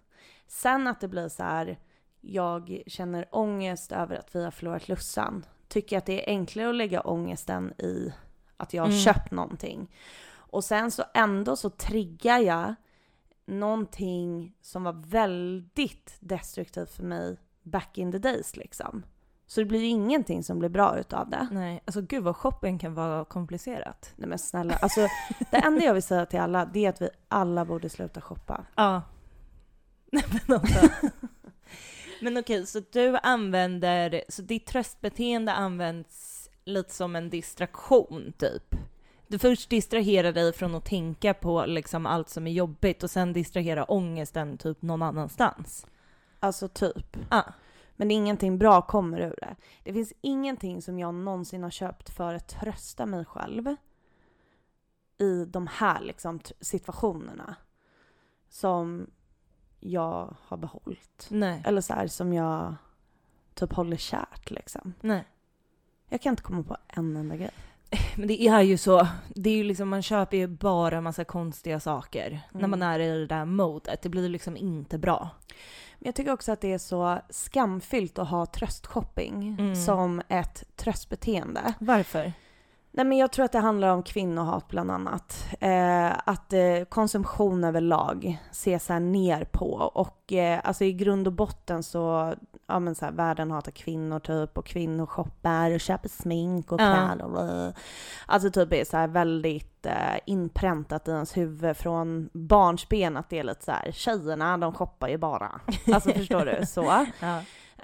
[0.48, 1.80] Sen att det blir så här,
[2.22, 5.46] jag känner ångest över att vi har förlorat Lussan.
[5.68, 8.14] Tycker att det är enklare att lägga ångesten i
[8.58, 9.00] att jag har Mm.
[9.00, 9.92] köpt någonting.
[10.34, 12.76] Och sen så ändå så triggar jag
[13.46, 19.04] någonting som var väldigt destruktivt för mig back in the days liksom.
[19.48, 21.48] Så det blir ju ingenting som blir bra utav det.
[21.52, 24.14] Nej, alltså gud vad shopping kan vara komplicerat.
[24.16, 25.08] Nej men snälla, alltså
[25.52, 28.66] det enda jag vill säga till alla det är att vi alla borde sluta shoppa.
[28.76, 29.02] Ja.
[30.12, 30.90] Nej men alltså.
[32.22, 38.76] Men okej, så du använder, så ditt tröstbeteende används lite som en distraktion typ?
[39.34, 43.34] Du först distraherar dig från att tänka på liksom allt som är jobbigt och sen
[43.34, 45.88] distraherar ångesten typ någon annanstans.
[46.40, 47.18] Alltså typ.
[47.30, 47.44] Ja.
[47.96, 49.56] Men ingenting bra kommer ur det.
[49.84, 53.76] Det finns ingenting som jag någonsin har köpt för att trösta mig själv
[55.18, 57.56] i de här liksom situationerna
[58.50, 59.08] som
[59.80, 61.28] jag har behållit.
[61.30, 61.64] Nej.
[61.66, 62.76] Eller så här som jag
[63.54, 64.94] typ håller kärt liksom.
[65.02, 65.28] Nej.
[66.10, 67.54] Jag kan inte komma på en enda grej.
[68.16, 71.80] Men det är ju så, det är ju liksom, man köper ju bara massa konstiga
[71.80, 72.70] saker när Mm.
[72.72, 74.02] man är i det där modet.
[74.02, 75.30] Det blir liksom inte bra.
[76.00, 79.76] Men jag tycker också att det är så skamfyllt att ha tröstshopping Mm.
[79.76, 81.74] som ett tröstbeteende.
[81.80, 82.34] Varför?
[82.96, 85.46] Nej men jag tror att det handlar om kvinnohat bland annat.
[85.60, 91.34] Eh, att eh, konsumtion överlag ses här ner på och eh, alltså i grund och
[91.34, 92.34] botten så,
[92.68, 96.80] ja men så här, världen hatar kvinnor typ och kvinnor shoppar och köper smink och
[96.80, 97.26] kläder.
[97.26, 97.74] och-
[98.26, 103.40] Alltså typ är så här väldigt eh, inpräntat i ens huvud från barnsben att det
[103.40, 105.62] är lite så här, tjejerna de shoppar ju bara.
[105.94, 106.66] Alltså förstår du?
[106.66, 107.06] Så.
[107.20, 107.38] Ja.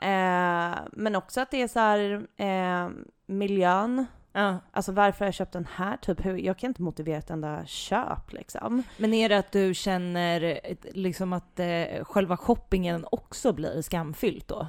[0.07, 2.89] Eh, men också att det är så här, eh,
[3.25, 4.05] miljön.
[4.33, 4.57] Ja.
[4.71, 5.97] Alltså varför har jag köpt den här?
[5.97, 8.83] Typ, hur, jag kan inte motivera ett enda köp liksom.
[8.97, 10.59] Men är det att du känner
[10.91, 14.67] liksom att eh, själva shoppingen också blir skamfyllt då?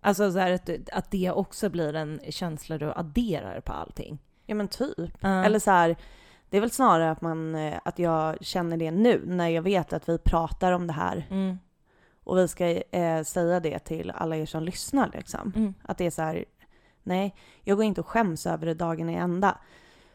[0.00, 4.18] Alltså så här att, att det också blir en känsla du adderar på allting.
[4.46, 5.10] Ja men typ.
[5.20, 5.44] Ja.
[5.44, 5.96] Eller så här,
[6.50, 9.92] det är väl snarare att, man, eh, att jag känner det nu när jag vet
[9.92, 11.58] att vi pratar om det här Mm.
[12.24, 15.52] och vi ska eh, säga det till alla er som lyssnar liksom.
[15.56, 15.74] Mm.
[15.82, 16.44] Att det är så här,
[17.10, 19.58] nej, jag går inte och skäms över det dagen i ända.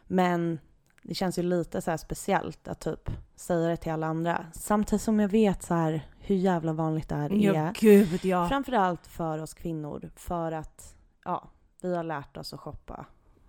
[0.07, 0.59] Men
[1.03, 4.45] det känns ju lite så här speciellt att typ säga det till alla andra.
[4.53, 7.53] Samtidigt som jag vet så här hur jävla vanligt det här är.
[7.53, 8.49] Ja, gud ja.
[8.49, 10.09] Framförallt för oss kvinnor.
[10.15, 11.49] För att, ja,
[11.81, 13.05] vi har lärt oss att shoppa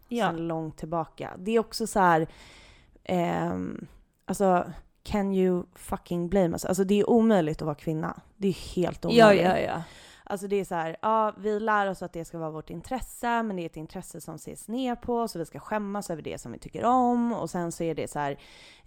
[0.08, 0.28] ja.
[0.28, 1.30] sedan långt tillbaka.
[1.38, 2.26] Det är också så här,
[3.04, 3.86] ehm,
[4.24, 4.64] alltså
[5.02, 6.64] can you fucking blame us?
[6.64, 8.20] Alltså det är omöjligt att vara kvinna.
[8.36, 9.44] Det är helt omöjligt.
[9.44, 9.82] ja, ja, ja.
[10.28, 13.42] Alltså det är så här, ja vi lär oss att det ska vara vårt intresse,
[13.42, 16.38] men det är ett intresse som ses ner på, så vi ska skämmas över det
[16.40, 17.32] som vi tycker om.
[17.32, 18.38] Och sen så är det så här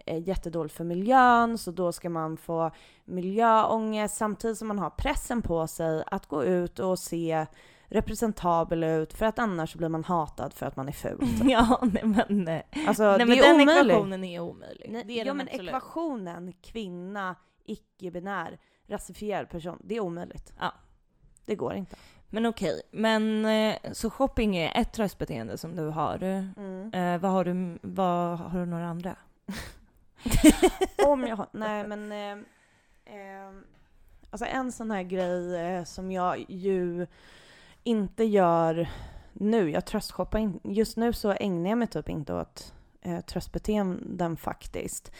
[0.06, 2.72] eh, jättedåligt för miljön, så då ska man få
[3.06, 7.46] miljöångest samtidigt som man har pressen på sig att gå ut och se
[7.92, 11.28] representabel ut, för att annars blir man hatad för att man är ful.
[11.44, 13.86] Ja, nej men, nej, Alltså nej, det men är den omöjligt.
[13.92, 14.90] ekvationen är omöjlig.
[14.92, 15.68] Nej, det är ja men absolut.
[15.68, 20.54] ekvationen kvinna, icke-binär, rasifierad person, det är omöjligt.
[20.60, 20.74] Ja.
[21.46, 21.96] Det går inte.
[22.30, 26.24] Men okej, men eh, så shopping är ett tröstbeteende som du har.
[26.24, 29.16] Eh, vad har du, vad har du några andra?
[31.06, 32.32] Om jag har, nej men, eh,
[33.16, 33.52] eh,
[34.30, 37.08] alltså en sån här grej eh, som jag ju
[37.84, 38.90] inte gör
[39.34, 44.38] nu, jag tröstshoppar in, just nu så ägnar jag mig typ inte åt eh, tröstbeteenden
[44.38, 45.12] faktiskt.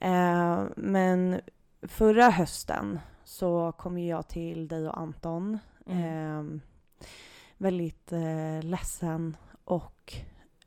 [0.00, 1.40] Eh, men
[1.82, 6.02] förra hösten så kom ju jag till dig och Anton, Mm.
[6.04, 6.60] eh,
[7.56, 10.14] väldigt eh, ledsen och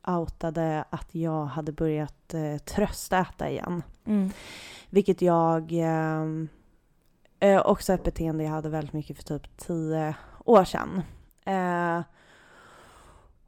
[0.06, 3.82] outade att jag hade börjat eh, tröstäta igen.
[4.04, 4.30] Mm.
[4.90, 5.72] Vilket jag...
[5.72, 6.24] Eh,
[7.40, 11.02] eh, också ett beteende jag hade väldigt mycket för typ tio år sedan.
[11.44, 12.02] Eh,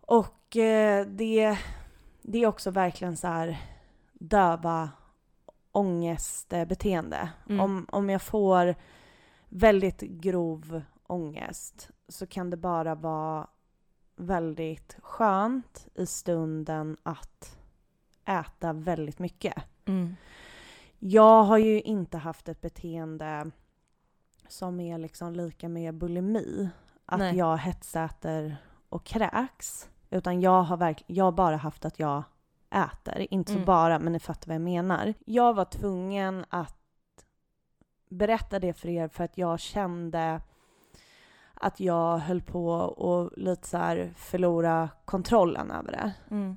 [0.00, 1.58] och eh, det,
[2.22, 3.58] det är också verkligen så här
[4.12, 4.90] döva
[5.72, 7.28] ångestbeteende.
[7.48, 7.60] Mm.
[7.60, 8.74] Om, om jag får
[9.56, 13.46] väldigt grov ångest så kan det bara vara
[14.16, 17.58] väldigt skönt i stunden att
[18.24, 19.54] äta väldigt mycket.
[19.84, 20.16] Mm.
[20.98, 23.50] Jag har ju inte haft ett beteende
[24.48, 26.68] som är liksom lika med bulimi.
[27.06, 27.36] Att Nej.
[27.36, 28.56] jag hetsäter
[28.88, 29.88] och kräks.
[30.10, 32.22] Utan jag har, verk- jag bara haft att jag
[32.70, 33.26] äter.
[33.30, 33.66] Inte så Mm.
[33.66, 35.14] bara, men ni fattar vad jag menar.
[35.26, 36.76] Jag var tvungen att
[38.08, 40.40] berätta det för er för att jag kände
[41.54, 46.12] att jag höll på att lite så här förlora kontrollen över det.
[46.30, 46.56] Mm.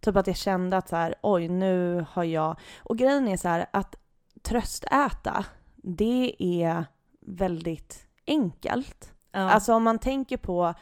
[0.00, 2.56] Typ att jag kände att så här, oj nu har jag...
[2.78, 3.96] Och grejen är så här att
[4.42, 5.44] tröstäta,
[5.76, 6.84] det är
[7.20, 9.12] väldigt enkelt.
[9.32, 9.40] Ja.
[9.40, 10.74] Alltså om man tänker på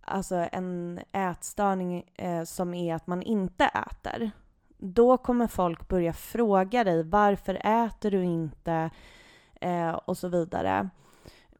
[0.00, 4.30] alltså en ätstörning eh, som är att man inte äter.
[4.78, 8.90] Då kommer folk börja fråga dig varför äter du inte
[9.60, 10.88] eh, och så vidare.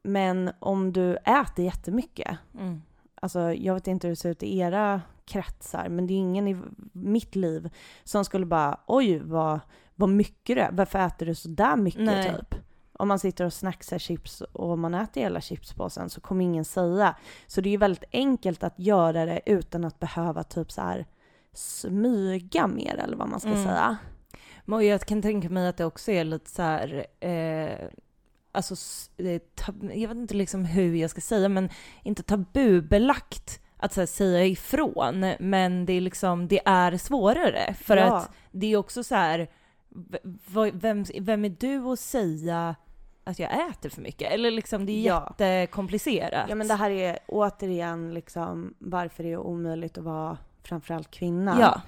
[0.03, 2.83] Men om du äter jättemycket mm.
[3.21, 6.49] Alltså, jag vet inte hur det ser ut i era kretsar, men det är ingen
[6.49, 6.57] i
[6.93, 7.71] mitt liv
[8.05, 9.61] som skulle bara oj vad,
[9.95, 10.71] vad mycket du är.
[10.73, 12.35] Varför äter du så där mycket Nej.
[12.35, 12.55] typ?
[12.93, 17.17] Om man sitter och snacksar chips och man äter hela chipspåsen så kommer ingen säga.
[17.47, 21.07] Så det är ju väldigt enkelt att göra det utan att behöva typ så här
[21.59, 23.65] smyga mer eller vad man ska Mm.
[23.65, 23.97] säga.
[24.65, 27.89] Men jag kan tänka mig att det också är lite så här, eh,
[28.53, 28.75] alltså,
[29.95, 31.69] jag vet inte liksom hur jag ska säga, men
[32.03, 38.17] inte tabubelagt att här, säga ifrån, men det är liksom, det är svårare för Ja.
[38.17, 39.49] att det är också så här,
[40.73, 42.75] vem, vem är du att säga
[43.25, 44.33] att jag äter för mycket?
[44.33, 45.35] Eller liksom, det är Ja.
[45.39, 46.47] jättekomplicerat.
[46.49, 51.57] Ja men det här är återigen liksom varför det är omöjligt att vara framförallt kvinna.
[51.61, 51.81] Ja.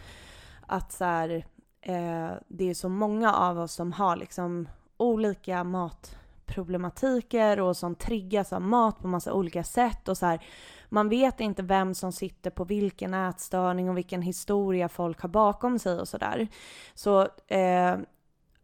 [0.66, 1.44] att så här,
[1.80, 8.52] eh, det är så många av oss som har liksom olika matproblematiker och som triggas
[8.52, 10.44] av mat på massa olika sätt och så här,
[10.88, 15.78] man vet inte vem som sitter på vilken ätstörning och vilken historia folk har bakom
[15.78, 16.48] sig och sådär.
[16.94, 17.96] Så eh,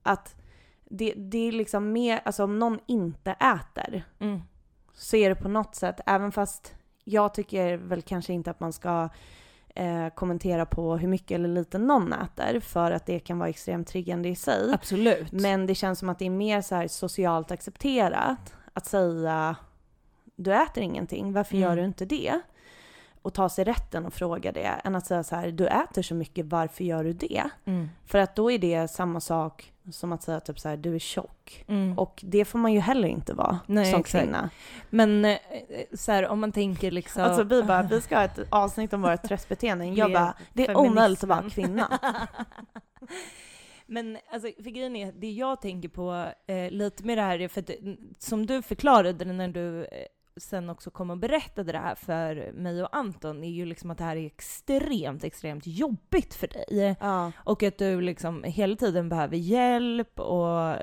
[0.03, 0.37] att
[0.85, 4.41] det, det är liksom mer, alltså om någon inte äter Mm.
[4.93, 6.75] så är det på något sätt, även fast
[7.05, 9.09] jag tycker väl kanske inte att man ska
[9.75, 13.89] eh, kommentera på hur mycket eller lite någon äter för att det kan vara extremt
[13.89, 14.73] triggande i sig.
[14.75, 15.33] Absolut.
[15.33, 19.57] Men det känns som att det är mer så socialt accepterat att säga
[20.37, 21.77] du äter ingenting, varför gör Mm.
[21.79, 22.41] du inte det?
[23.25, 26.15] Och ta sig rätten och fråga det än att säga så här, du äter så
[26.15, 27.43] mycket, varför gör du det?
[27.65, 27.89] Mm.
[28.07, 30.99] För att då är det samma sak som att säga typ så här, du är
[30.99, 31.65] tjock.
[31.69, 31.99] Mm.
[31.99, 34.25] Och det får man ju heller inte vara Nej, som exakt.
[34.25, 34.51] kvinna.
[34.91, 35.39] Men eh,
[35.93, 37.23] så här, om man tänker liksom...
[37.23, 39.95] Alltså vi bara, vi ska ha ett avsnitt om våra tröstbeteenden.
[39.95, 41.99] Jag bara, det är omöjligt att vara kvinna.
[43.87, 47.49] Men alltså, för grejen är, det jag tänker på eh, lite med det här är
[47.49, 47.71] för att
[48.19, 52.83] som du förklarade när du eh, sen också kom och berättade det här för mig
[52.83, 56.97] och Anton, är ju liksom att det här är extremt, extremt jobbigt för dig.
[57.01, 57.33] Ja.
[57.37, 60.77] Och att du liksom hela tiden behöver hjälp och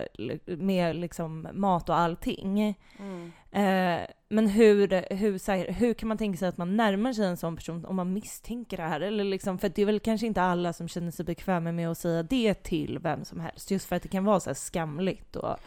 [0.45, 2.75] med liksom mat och allting.
[2.99, 3.31] Mm.
[3.51, 7.37] Eh, men hur, hur, här, hur kan man tänka sig att man närmar sig en
[7.37, 9.01] sån person om man misstänker det här?
[9.01, 11.97] Eller liksom, för det är väl kanske inte alla som känner sig bekväma med att
[11.97, 13.71] säga det till vem som helst.
[13.71, 15.35] Just för att det kan vara så skamligt.
[15.35, 15.57] Och,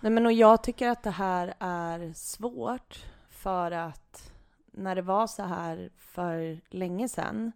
[0.00, 3.04] Nej men och jag tycker att det här är svårt
[3.44, 4.32] för att
[4.72, 7.52] när det var så här för länge sedan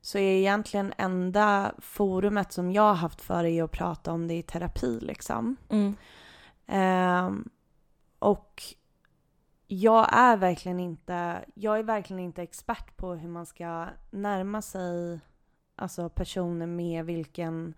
[0.00, 4.34] så är egentligen enda forumet som jag har haft för det att prata om det
[4.34, 5.56] i terapi liksom.
[5.68, 5.96] Mm.
[6.66, 7.48] Ehm,
[8.18, 8.62] och
[9.66, 15.20] jag är verkligen inte, jag är verkligen inte expert på hur man ska närma sig
[15.76, 17.74] alltså personer med vilken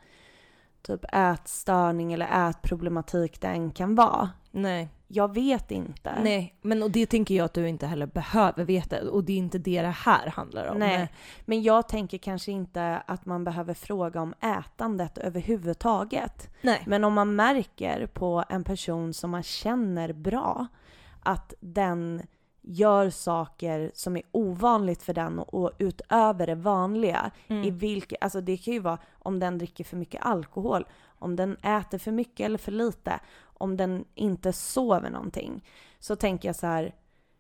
[0.83, 4.31] typ ätstörning eller ätproblematik det än kan vara.
[4.51, 4.89] Nej.
[5.11, 6.21] Jag vet inte.
[6.23, 9.11] Nej, men och det tänker jag att du inte heller behöver veta.
[9.11, 10.79] Och det är inte det det här handlar om.
[10.79, 11.09] Nej,
[11.45, 16.51] men jag tänker kanske inte att man behöver fråga om ätandet överhuvudtaget.
[16.63, 16.83] Nej.
[16.87, 20.67] Men om man märker på en person som man känner bra
[21.23, 22.23] att den
[22.63, 27.31] gör saker som är ovanligt för den och utöver det vanliga.
[27.49, 27.65] Mm.
[27.65, 30.87] I vilka, alltså det kan ju vara om den dricker för mycket alkohol,
[31.19, 35.65] om den äter för mycket eller för lite, om den inte sover någonting.
[35.99, 36.95] Så tänker jag så här,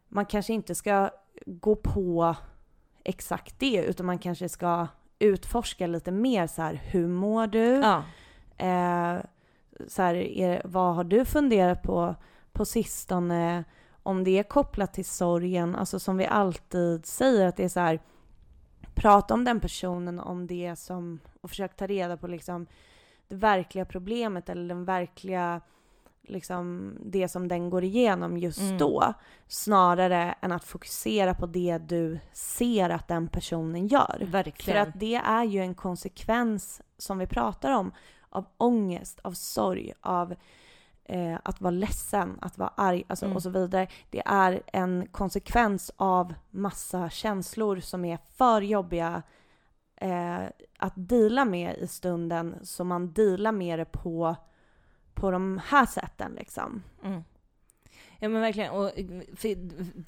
[0.08, 1.10] man kanske inte ska
[1.46, 2.36] gå på
[3.04, 4.86] exakt det utan man kanske ska
[5.18, 7.66] utforska lite mer så här, hur mår du?
[7.66, 8.02] Ja.
[8.56, 9.22] Eh,
[9.88, 12.14] så här, är, vad har du funderat på
[12.52, 13.64] på sistone?
[14.02, 17.80] Om det är kopplat till sorgen, alltså som vi alltid säger att det är så
[17.80, 18.00] här,
[18.94, 22.66] prata om den personen om det som, och försök ta reda på liksom
[23.28, 25.60] det verkliga problemet eller den verkliga,
[26.22, 28.78] liksom det som den går igenom just Mm.
[28.78, 29.14] då.
[29.46, 34.16] Snarare än att fokusera på det du ser att den personen gör.
[34.18, 34.82] För Verkligen.
[34.82, 37.92] att det är ju en konsekvens som vi pratar om
[38.30, 40.34] av ångest, av sorg, av
[41.04, 43.36] eh, att vara ledsen, att vara arg alltså, Mm.
[43.36, 43.88] och så vidare.
[44.10, 49.22] Det är en konsekvens av massa känslor som är för jobbiga
[50.00, 50.44] eh,
[50.78, 54.36] att dela med i stunden så man dealar med det på,
[55.14, 56.82] på de här sätten liksom.
[57.04, 57.22] Mm.
[58.18, 58.72] Ja men verkligen.
[58.72, 58.90] Och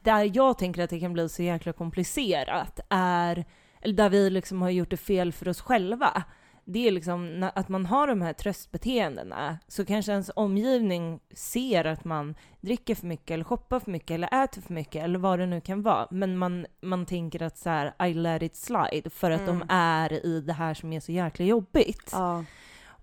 [0.03, 3.45] där jag tänker att det kan bli så jäkla komplicerat är,
[3.81, 6.25] eller där vi liksom har gjort det fel för oss själva,
[6.65, 12.05] det är liksom att man har de här tröstbeteendena så kanske ens omgivning ser att
[12.05, 15.47] man dricker för mycket eller shoppar för mycket eller äter för mycket eller vad det
[15.47, 16.07] nu kan vara.
[16.11, 19.59] Men man, man tänker att så här, I let it slide för att Mm.
[19.59, 22.11] de är i det här som är så jäkla jobbigt.
[22.13, 22.45] Ja.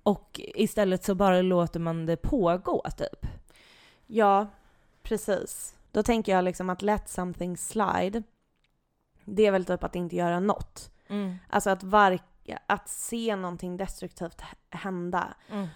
[0.04, 3.26] Och istället så bara låter man det pågå typ.
[4.08, 4.48] Ja,
[5.04, 5.76] precis.
[5.92, 8.24] Då tänker jag liksom att let something slide,
[9.26, 10.92] det är väl typ att inte göra något.
[11.50, 12.20] Alltså att, var,
[12.68, 15.68] att se någonting destruktivt hända Mm.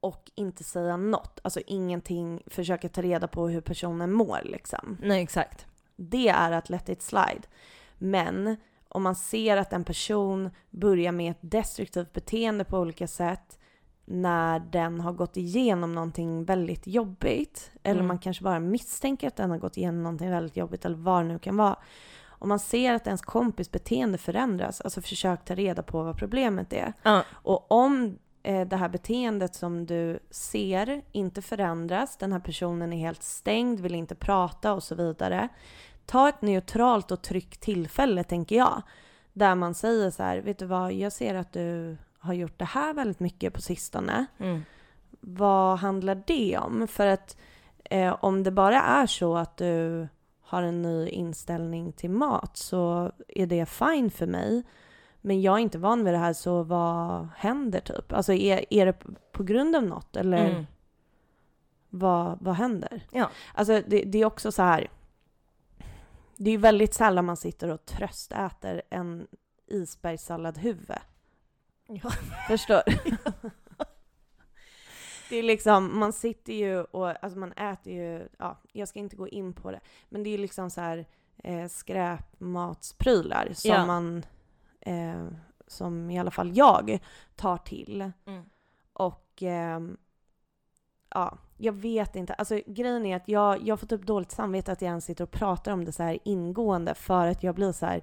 [0.00, 1.40] och inte säga något.
[1.44, 4.98] Alltså ingenting, försöka ta reda på hur personen mår liksom.
[5.02, 5.66] Nej exakt.
[5.96, 7.42] Det är att let it slide.
[7.98, 8.56] Men
[8.88, 13.58] om man ser att en person börjar med ett destruktivt beteende på olika sätt
[14.04, 18.06] när den har gått igenom någonting väldigt jobbigt eller Mm.
[18.08, 21.28] man kanske bara misstänker att den har gått igenom någonting väldigt jobbigt eller vad det
[21.28, 21.76] nu kan vara.
[22.44, 26.72] Om man ser att ens kompis beteende förändras, alltså försök ta reda på vad problemet
[26.72, 26.92] är.
[27.02, 27.22] Ja.
[27.32, 32.96] Och om eh, det här beteendet som du ser inte förändras, den här personen är
[32.96, 35.48] helt stängd, vill inte prata och så vidare.
[36.06, 38.82] Ta ett neutralt och tryggt tillfälle tänker jag.
[39.32, 42.64] Där man säger så här, vet du vad, jag ser att du har gjort det
[42.64, 44.26] här väldigt mycket på sistone.
[44.38, 44.64] Mm.
[45.20, 46.88] Vad handlar det om?
[46.88, 47.36] För att
[47.84, 50.08] eh, om det bara är så att du
[50.44, 54.62] har en ny inställning till mat så är det fine för mig.
[55.20, 58.12] Men jag är inte van vid det här så vad händer typ?
[58.12, 58.96] Alltså är, är det
[59.32, 60.66] på grund av något eller Mm.
[61.90, 63.06] vad, vad händer?
[63.10, 63.30] Ja.
[63.54, 64.88] Alltså det, det är också så här.
[66.36, 69.26] Det är ju väldigt sällan man sitter och tröstäter en
[69.66, 70.90] isbergssalladhuvud.
[71.86, 72.10] Ja.
[72.48, 72.82] Förstår
[75.28, 79.16] Det är liksom, man sitter ju och, alltså man äter ju, ja, jag ska inte
[79.16, 81.06] gå in på det, men det är liksom så här,
[81.44, 83.86] eh, skräpmatsprylar som Ja.
[83.86, 84.24] man,
[84.80, 85.26] eh,
[85.66, 86.98] som i alla fall jag
[87.36, 88.10] tar till.
[88.26, 88.44] Mm.
[88.92, 89.96] Och ehm,
[91.10, 92.34] ja, jag vet inte.
[92.34, 95.24] Alltså grejen är att jag, jag har fått upp dåligt samvete att jag ens sitter
[95.24, 98.00] och pratar om det så här ingående för att jag blir så här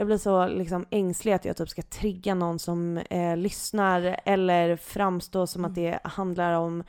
[0.00, 4.76] jag blir så liksom ängslig att jag typ ska trigga någon som eh, lyssnar eller
[4.76, 6.84] framstå som att det handlar om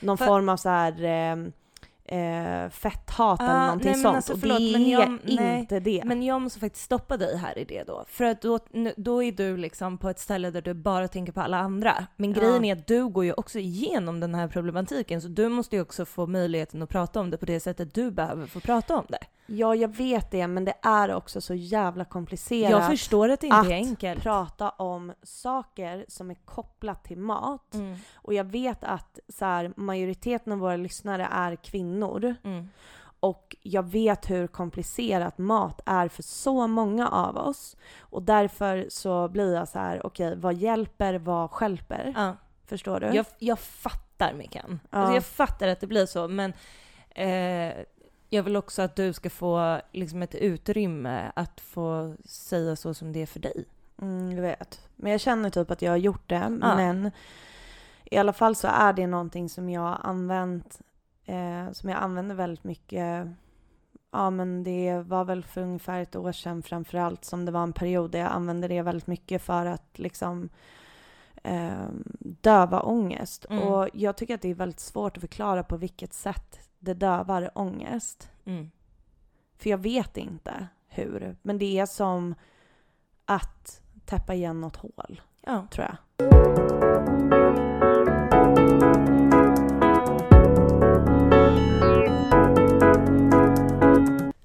[0.00, 1.32] någon För- form av så här eh,
[2.18, 4.16] eh, fetthat eller Ah, någonting nej, sånt.
[4.16, 6.02] alltså, och förlåt, det men är jag- nej, inte det.
[6.04, 8.04] Men jag måste faktiskt stoppa dig här i det då.
[8.08, 8.58] För att då,
[8.96, 12.06] då är du liksom på ett ställe där du bara tänker på alla andra.
[12.16, 12.40] Men Ja.
[12.40, 15.82] grejen är att du går ju också igenom den här problematiken så du måste ju
[15.82, 19.06] också få möjligheten att prata om det på det sättet du behöver få prata om
[19.08, 19.18] det.
[19.46, 22.70] Ja, jag vet det, men det är också så jävla komplicerat.
[22.70, 24.22] Jag förstår att det inte att är enkelt.
[24.22, 27.74] prata om saker som är kopplat till mat.
[27.74, 32.34] Mm, Och jag vet att så här, majoriteten av våra lyssnare är kvinnor.
[32.44, 32.68] mm,
[33.20, 37.76] Och jag vet hur komplicerat mat är för så många av oss.
[38.00, 42.12] Och därför så blir jag så här: okej, vad hjälper, vad stjälper?
[42.16, 42.36] ja.
[42.68, 43.06] Förstår du?
[43.06, 44.80] jag, jag fattar Mikan.
[44.90, 44.98] Ja.
[44.98, 46.52] Alltså jag fattar att det blir så men
[47.10, 47.74] eh,
[48.36, 53.12] jag vill också att du ska få liksom ett utrymme att få säga så som
[53.12, 53.64] det är för dig.
[54.02, 54.88] Mm, jag vet.
[54.96, 56.58] Men jag känner typ att jag har gjort det.
[56.60, 56.76] Ja.
[56.76, 57.10] Men
[58.04, 60.80] i alla fall så är det någonting som jag har använt,
[61.24, 63.28] eh, som jag använder väldigt mycket.
[64.12, 67.72] Ja men det var väl för ungefär ett år sedan framförallt som det var en
[67.72, 70.48] period där jag använde det väldigt mycket för att liksom
[71.46, 71.88] eh,
[72.40, 73.46] döva ångest.
[73.50, 73.62] Mm.
[73.62, 77.50] Och jag tycker att det är väldigt svårt att förklara på vilket sätt det dövar
[77.54, 78.30] ångest.
[78.44, 78.70] Mm.
[79.58, 81.36] För jag vet inte hur.
[81.42, 82.34] Men det är som
[83.24, 85.66] att täppa igen något hål, Ja.
[85.70, 85.96] tror jag.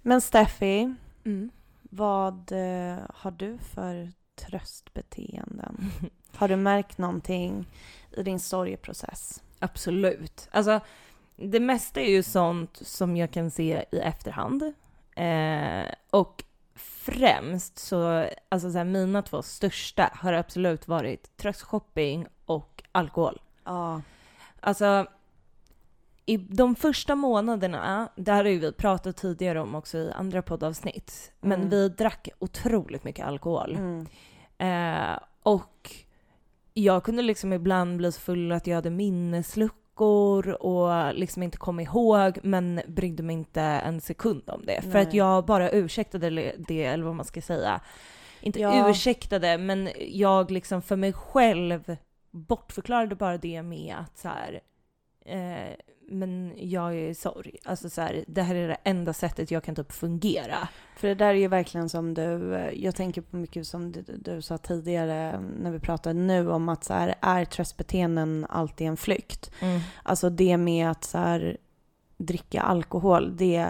[0.01, 1.49] Men Steffi, Mm.
[1.81, 5.77] vad eh, har du för tröstbeteenden?
[6.35, 7.67] Har du märkt någonting
[8.17, 9.43] i din sorgeprocess?
[9.59, 10.49] Absolut.
[10.51, 10.79] Alltså,
[11.35, 14.73] det mesta är ju sånt som jag kan se i efterhand.
[15.15, 16.43] Eh, och
[16.75, 23.41] främst så, alltså så här, mina två största har absolut varit tröstshopping och alkohol.
[23.63, 24.01] Ja.
[24.59, 25.05] Alltså,
[26.25, 30.41] i de första månaderna, det här har ju vi pratat tidigare om också i andra
[30.41, 31.69] poddavsnitt, men Mm.
[31.69, 33.75] vi drack otroligt mycket alkohol.
[33.75, 34.07] Mm.
[34.57, 35.91] Eh, och
[36.73, 41.79] jag kunde liksom ibland bli så full att jag hade minnesluckor och liksom inte kom
[41.79, 44.81] ihåg men brydde mig inte en sekund om det.
[44.81, 45.01] För Nej.
[45.01, 47.81] att jag bara ursäktade det, eller vad man ska säga.
[48.41, 48.89] Inte Ja.
[48.89, 51.97] ursäktade, men jag liksom för mig själv
[52.31, 54.59] bortförklarade bara det med att så här,
[55.25, 55.75] eh,
[56.11, 57.55] men jag är i sorg.
[57.65, 60.67] Alltså så här, det här är det enda sättet jag kan typ fungera.
[60.95, 64.41] För det där är ju verkligen som du, jag tänker på mycket som du, du
[64.41, 69.51] sa tidigare när vi pratade nu om att så här, är tröstbeteenden alltid en flykt?
[70.03, 71.57] Alltså det med att så här,
[72.17, 73.69] dricka alkohol, det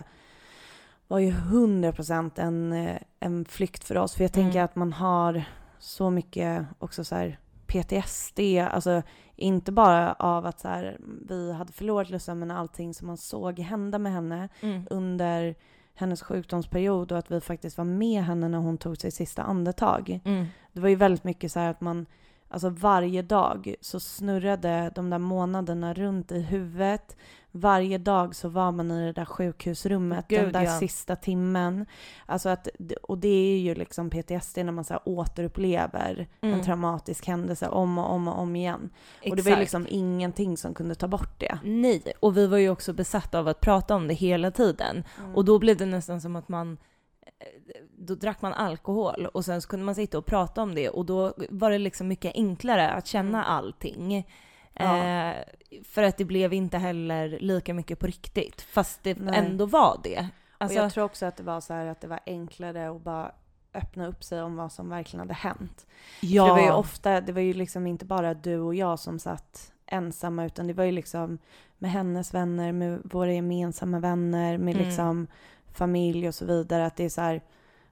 [1.08, 2.89] var ju 100% en,
[3.20, 4.16] en flykt för oss.
[4.16, 4.66] För jag tänker Mm.
[4.66, 5.44] att man har
[5.80, 8.39] så mycket också så här PTSD,
[8.72, 9.02] alltså
[9.42, 10.98] inte bara av att så här,
[11.30, 14.88] vi hade förlorat Lussan men allting som man såg hända med henne Mm.
[14.89, 15.56] under
[15.96, 20.20] hennes sjukdomsperiod och att vi faktiskt var med henne när hon tog sitt sista andetag.
[20.26, 20.46] Mm.
[20.74, 22.06] Det var ju väldigt mycket så här att man,
[22.50, 27.18] alltså varje dag så snurrade de där månaderna runt i huvudet.
[27.52, 30.80] Varje dag så var man i det där sjukhusrummet den Gud, där ja.
[30.80, 31.86] sista timmen.
[32.26, 32.68] Alltså att,
[33.04, 36.56] och det är ju liksom PTSD när man så här återupplever Mm.
[36.56, 38.89] en traumatisk händelse om och om och om igen.
[39.30, 39.60] Och det var ju Exakt.
[39.60, 41.60] liksom ingenting som kunde ta bort det.
[41.64, 45.04] Nej, och vi var ju också besatta av att prata om det hela tiden.
[45.20, 45.36] Mm.
[45.36, 46.78] Och då blev det nästan som att man
[47.39, 47.47] eh,
[47.97, 51.06] då drack man alkohol och sen så kunde man sitta och prata om det och
[51.06, 53.52] då var det liksom mycket enklare att känna Mm.
[53.58, 54.28] allting.
[54.74, 54.97] Ja.
[54.97, 55.36] Eh,
[55.84, 59.36] för att det blev inte heller lika mycket på riktigt, fast det Nej.
[59.39, 60.28] ändå var det.
[60.57, 63.01] Alltså, och jag tror också att det var så här att det var enklare att
[63.01, 63.32] bara
[63.74, 65.86] öppna upp sig om vad som verkligen hade hänt.
[66.22, 68.99] ja, För det var ju ofta, det var ju liksom inte bara du och jag
[68.99, 71.38] som satt ensamma utan det var ju liksom
[71.78, 74.86] med hennes vänner, med våra gemensamma vänner, med Mm.
[74.88, 75.28] liksom
[75.74, 76.86] familj och så vidare.
[76.86, 77.41] Att det är så här,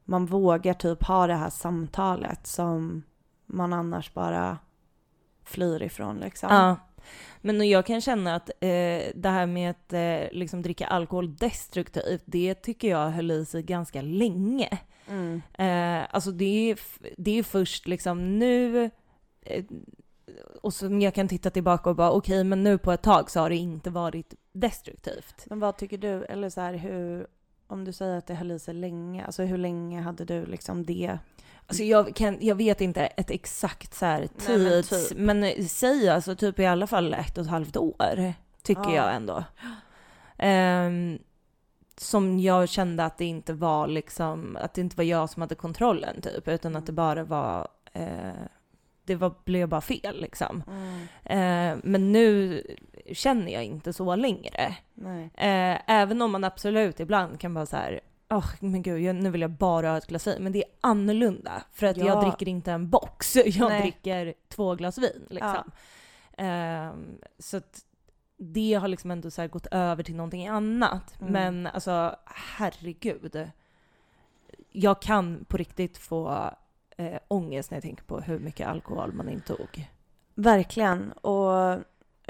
[0.06, 3.04] man vågar typ ha det här samtalet som
[3.46, 4.58] man annars bara
[5.44, 6.50] flyr ifrån liksom.
[6.52, 6.76] Ja.
[7.42, 12.24] Men jag kan känna att eh, det här med att eh, liksom dricka alkohol destruktivt,
[12.26, 14.80] det tycker jag höll i sig ganska länge.
[15.10, 15.42] Mm.
[15.54, 16.80] Eh, alltså det är,
[17.18, 18.90] det är först liksom nu,
[19.42, 19.66] eh,
[20.62, 23.40] och som jag kan titta tillbaka och bara okej, men nu på ett tag så
[23.40, 25.46] har det inte varit destruktivt.
[25.46, 27.28] Men vad tycker du, eller så här hur,
[27.68, 30.86] om du säger att det höll i sig länge, alltså hur länge hade du liksom
[30.86, 31.20] det?
[31.70, 35.18] Alltså jag, kan, jag vet inte ett exakt så här Nej, men tids, typ.
[35.18, 38.34] men, säg alltså typ i alla fall ett och ett halvt år.
[38.64, 38.96] Tycker Ja.
[38.96, 39.44] jag ändå.
[40.38, 41.20] Ehm,
[41.98, 45.56] som jag kände att det inte var liksom, att det inte var jag som hade
[45.56, 48.34] kontrollen typ, utan att det bara var, eh,
[49.06, 50.64] det var, blev bara fel liksom.
[51.24, 52.62] Eh, men nu
[53.14, 54.76] känner jag inte så längre.
[55.38, 58.00] Eh, även om man absolut ibland kan bara så här,
[58.30, 60.44] åh men gud, jag, nu vill jag bara ha ett glas vin.
[60.44, 61.64] Men det är annorlunda.
[61.72, 62.22] För att jag Ja.
[62.22, 63.82] dricker inte en box, jag Nej.
[63.82, 65.72] dricker två glas vin liksom.
[66.38, 67.86] Ehm, så att
[68.38, 71.22] det har liksom ändå så gått över till någonting annat.
[71.22, 71.34] Mm.
[71.34, 73.50] Men alltså herregud.
[74.72, 76.52] Jag kan på riktigt få
[76.98, 79.90] eh, ångest när jag tänker på hur mycket alkohol man intog.
[80.36, 81.12] Verkligen.
[81.12, 81.54] Och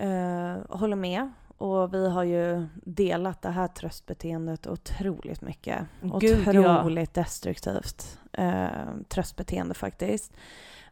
[0.03, 1.31] eh, håller med.
[1.59, 5.85] Och vi har ju delat det här tröstbeteendet otroligt mycket.
[6.19, 6.79] Gud, ja.
[6.79, 8.67] otroligt destruktivt eh,
[9.07, 10.33] tröstbeteende faktiskt.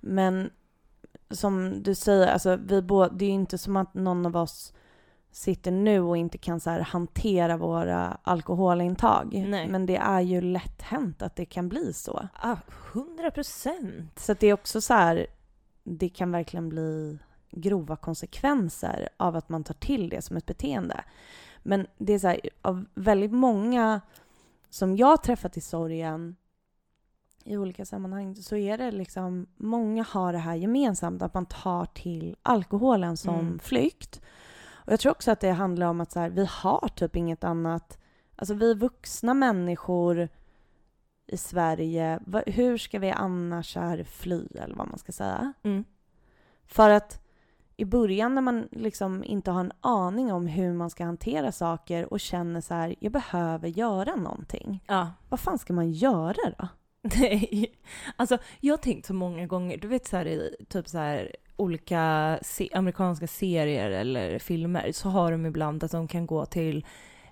[0.01, 0.49] Men
[1.29, 4.73] som du säger, alltså vi båda, det är ju inte som att någon av oss
[5.31, 9.45] sitter nu och inte kan så här hantera våra alkoholintag.
[9.47, 9.67] Nej.
[9.67, 12.27] Men det är ju lätt hänt att det kan bli så.
[12.33, 12.57] Ah,
[12.93, 14.19] 100 procent!
[14.19, 15.27] Så det är också så här,
[15.83, 17.19] det kan verkligen bli
[17.51, 21.03] grova konsekvenser av att man tar till det som ett beteende.
[21.63, 24.01] Men det är så här, av väldigt många
[24.69, 26.35] som jag har träffat i sorgen
[27.43, 31.85] i olika sammanhang så är det liksom, många har det här gemensamt, att man tar
[31.85, 33.59] till alkoholen som Mm.
[33.59, 34.21] flykt.
[34.69, 37.43] Och jag tror också att det handlar om att så här, vi har typ inget
[37.43, 37.99] annat,
[38.35, 40.29] alltså vi vuxna människor
[41.27, 45.53] i Sverige, hur ska vi annars här fly eller vad man ska säga?
[45.63, 45.83] Mm.
[46.65, 47.26] För att
[47.77, 52.13] i början när man liksom inte har en aning om hur man ska hantera saker
[52.13, 54.83] och känner så här, jag behöver göra någonting.
[54.87, 55.11] Ja.
[55.29, 56.67] Vad fan ska man göra då?
[57.19, 57.71] Nej.
[58.15, 61.35] Alltså jag har tänkt så många gånger, du vet så här i typ så här
[61.55, 66.85] olika se- amerikanska serier eller filmer så har de ibland att de kan gå till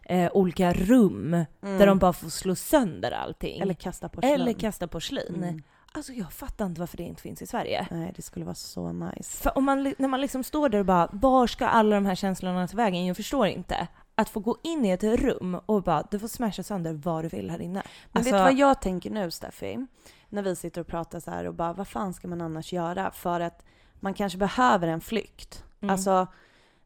[0.06, 1.32] eh, olika rum
[1.62, 3.56] där de bara får slå sönder allting.
[3.56, 3.62] Mm.
[3.62, 4.34] Eller kasta porslin.
[4.34, 5.36] Eller kasta porslin.
[5.36, 5.62] Mm.
[5.96, 7.88] Alltså jag fattar inte varför det inte finns i Sverige.
[7.92, 9.42] Nej, det skulle vara så nice.
[9.44, 12.16] För om man, när man liksom står där och bara, var ska alla de här
[12.16, 13.06] känslorna ta vägen?
[13.06, 13.88] Jag förstår inte.
[14.16, 17.28] Att få gå in i ett rum och bara, du får smasha sönder vad du
[17.28, 17.84] vill här inne.
[18.12, 19.88] Men Alltså- vet du vad jag tänker nu, Steffi?
[20.30, 23.12] När vi sitter och pratar så här och bara, vad fan ska man annars göra?
[23.12, 23.64] För att
[24.00, 25.64] man kanske behöver en flykt.
[25.82, 25.94] Mm.
[25.94, 26.28] Alltså,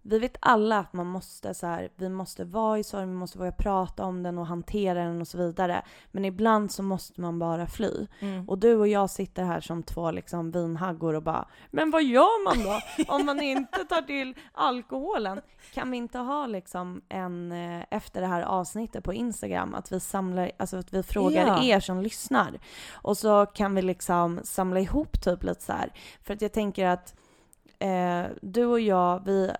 [0.01, 3.37] vi vet alla att man måste så här, vi måste vara i sorg, vi måste
[3.37, 5.81] våga prata om den och hantera den och så vidare.
[6.11, 8.07] Men ibland så måste man bara fly.
[8.19, 8.49] Mm.
[8.49, 12.43] Och du och jag sitter här som två liksom vinhaggor och bara Men vad gör
[12.43, 12.79] man då
[13.13, 15.41] om man inte tar till alkoholen?
[15.73, 19.99] Kan vi inte ha liksom en, eh, efter det här avsnittet på Instagram, att vi
[19.99, 21.63] samlar, alltså att vi frågar Ja.
[21.63, 22.59] er som lyssnar.
[22.93, 25.93] Och så kan vi liksom samla ihop typ lite så här.
[26.23, 27.15] För att jag tänker att
[27.79, 29.51] eh, du och jag, vi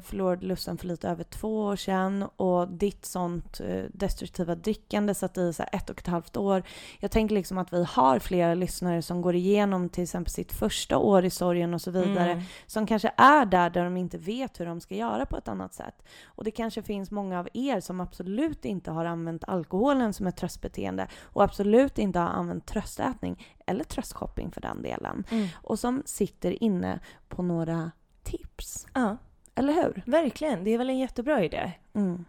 [0.00, 5.38] förlorade lusten för lite över två år sedan och ditt sånt eh, destruktiva drickande satt
[5.38, 6.62] i så ett och ett halvt år.
[6.98, 10.98] Jag tänker liksom att vi har flera lyssnare som går igenom till exempel sitt första
[10.98, 12.44] år i sorgen och så vidare Mm.
[12.66, 15.74] som kanske är där där de inte vet hur de ska göra på ett annat
[15.74, 16.02] sätt.
[16.24, 20.36] Och det kanske finns många av er som absolut inte har använt alkoholen som ett
[20.36, 25.48] tröstbeteende och absolut inte har använt tröstätning eller tröstshopping för den delen Mm.
[25.54, 27.90] och som sitter inne på några
[28.22, 28.86] tips.
[28.94, 29.16] Ja,
[29.54, 30.02] Eller hur?
[30.06, 30.64] verkligen.
[30.64, 31.72] Det är väl en jättebra idé.
[31.94, 32.24] Mm.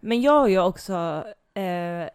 [0.00, 1.24] Men jag har ju också,
[1.54, 2.08] eh,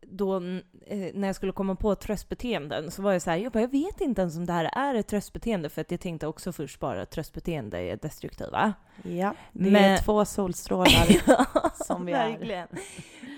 [0.00, 0.40] då,
[0.86, 3.70] eh, när jag skulle komma på tröstbeteenden så var jag så här, jag, bara, jag
[3.72, 6.80] vet inte ens om det här är ett tröstbeteende för att jag tänkte också först
[6.80, 8.72] bara att tröstbeteende är destruktiva.
[9.02, 11.06] Ja, det Men- är två solstrålar
[11.84, 12.28] som vi är.
[12.28, 12.68] Verkligen.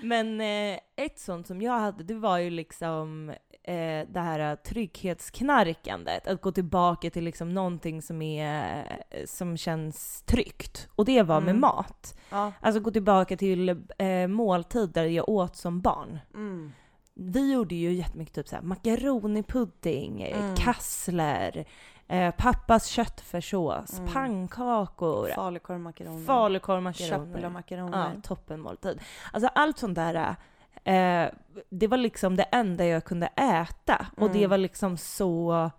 [0.03, 3.29] Men eh, ett sånt som jag hade, det var ju liksom
[3.63, 6.27] eh, det här trygghetsknarkandet.
[6.27, 10.87] Att gå tillbaka till liksom någonting som, är, eh, som känns tryggt.
[10.95, 11.61] Och det var med Mm.
[11.61, 12.17] mat.
[12.29, 12.51] Ja.
[12.61, 16.19] Alltså gå tillbaka till eh, måltider jag åt som barn.
[16.33, 16.71] Mm.
[17.17, 20.55] Vi gjorde ju jättemycket typ såhär makaronipudding, Mm.
[20.55, 21.65] kassler,
[22.07, 24.13] eh, pappas köttfärssås, Mm.
[24.13, 26.25] pannkakor, Falukorv, makaroner.
[26.25, 27.49] falukorv, makaroner.
[27.49, 28.11] Makaroner.
[28.15, 28.99] Ja, toppenmåltid.
[29.33, 30.35] Alltså allt sånt där,
[30.83, 31.29] eh,
[31.69, 34.05] det var liksom det enda jag kunde äta.
[34.17, 34.49] Och det Mm.
[34.49, 35.69] var liksom så...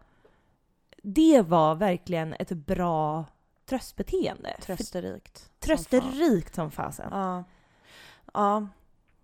[1.02, 3.24] Det var verkligen ett bra
[3.68, 4.56] tröstbeteende.
[4.58, 5.38] För- Trösterikt.
[5.40, 5.50] fan.
[5.60, 7.08] Trösterikt som fasen.
[7.10, 7.44] Ja.
[8.34, 8.66] Ja.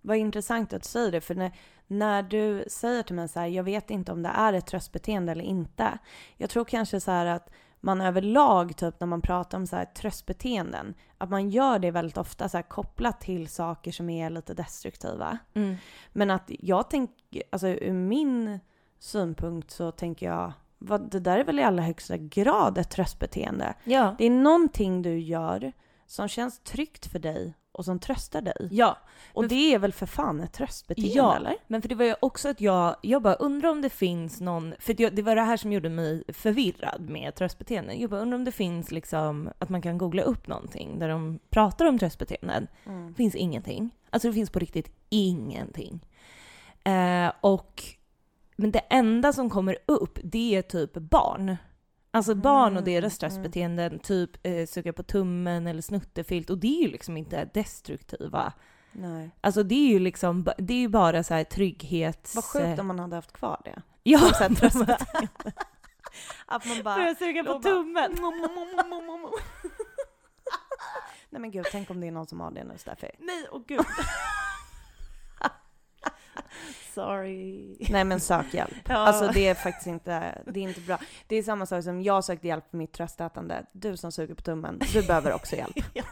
[0.00, 1.20] Vad intressant att du säger det.
[1.20, 1.52] För när,
[1.86, 5.32] när du säger till mig så här, jag vet inte om det är ett tröstbeteende
[5.32, 5.98] eller inte.
[6.36, 9.84] Jag tror kanske så här att man överlag, typ när man pratar om så här
[9.84, 14.54] tröstbeteenden, att man gör det väldigt ofta så här kopplat till saker som är lite
[14.54, 15.38] destruktiva.
[15.54, 15.76] Mm.
[16.12, 18.60] Men att jag tänker, alltså ur min
[18.98, 23.74] synpunkt så tänker jag, vad, det där är väl i allra högsta grad ett tröstbeteende.
[23.84, 24.14] Ja.
[24.18, 25.72] Det är någonting du gör
[26.12, 28.68] som känns tryggt för dig och som tröstar dig.
[28.70, 28.98] Ja,
[29.32, 31.36] Och det är väl för fan ett tröstbeteende Ja.
[31.36, 31.56] eller?
[31.66, 34.74] men för det var ju också att jag, jag bara undrar om det finns någon,
[34.78, 38.00] för det, det var det här som gjorde mig förvirrad med tröstbeteenden.
[38.00, 41.38] Jag bara undrar om det finns liksom, att man kan googla upp någonting där de
[41.50, 42.66] pratar om tröstbeteenden.
[43.08, 43.90] Det finns ingenting.
[44.10, 46.00] Alltså det finns på riktigt ingenting.
[46.84, 47.82] Eh, och,
[48.56, 51.56] men det enda som kommer upp, det är typ barn.
[52.14, 56.50] Alltså barn och Mm, deras stressbeteenden, typ eh, suga på tummen eller snuttefilt.
[56.50, 58.52] Och det är ju liksom inte destruktiva.
[58.92, 59.30] Nej.
[59.40, 62.34] Alltså det är ju liksom, det är ju bara så här trygghets...
[62.34, 63.82] Vad sjukt om man hade haft kvar det.
[64.02, 65.52] Ja, Som så här tröstbeteende.
[66.46, 67.06] Att man bara...
[67.06, 68.12] Jag suga på tummen?
[71.30, 73.10] Nej men gud, tänk om det är någon som har det nu Steffi.
[73.18, 73.80] Nej, och gud.
[76.94, 77.76] Sorry.
[77.90, 78.74] Nej men sök hjälp.
[78.88, 78.96] Ja.
[78.96, 80.98] Alltså det är faktiskt inte, det är inte bra.
[81.26, 83.66] Det är samma sak som jag sökte hjälp för mitt tröstätande.
[83.72, 85.76] Du som suger på tummen, du behöver också hjälp.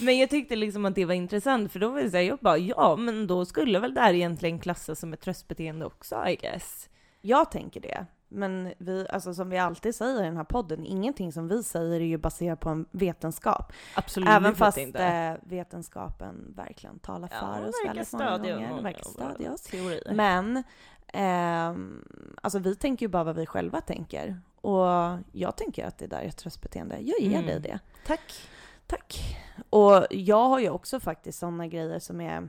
[0.00, 2.58] Men jag tyckte liksom att det var intressant, för då var det såhär, jag bara
[2.58, 6.88] ja, men då skulle väl det här egentligen klassas som ett tröstbeteende också, I guess.
[7.20, 8.06] Jag tänker det.
[8.32, 11.94] Men vi, alltså som vi alltid säger i den här podden, ingenting som vi säger
[12.00, 13.72] är ju baserat på en vetenskap.
[13.94, 15.04] Absolut Även fast inte.
[15.04, 18.68] eh, vetenskapen verkligen talar för Ja, oss verkar väldigt många gånger.
[18.68, 19.62] många Verkar stödja oss.
[19.62, 20.12] Teorier.
[20.14, 20.62] Men
[21.06, 22.04] ehm,
[22.42, 24.40] alltså vi tänker ju bara vad vi själva tänker.
[24.60, 24.86] Och
[25.32, 26.98] jag tänker att det där är ett tröstbeteende.
[27.00, 27.46] Jag ger Mm.
[27.46, 27.78] dig det.
[28.06, 28.48] Tack.
[28.86, 29.36] Tack.
[29.70, 32.48] Och jag har ju också faktiskt sådana grejer som är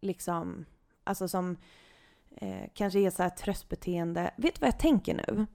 [0.00, 0.64] liksom,
[1.04, 1.56] alltså som
[2.36, 4.30] eh, kanske är så här tröstbeteende.
[4.36, 5.46] Vet du vad jag tänker nu?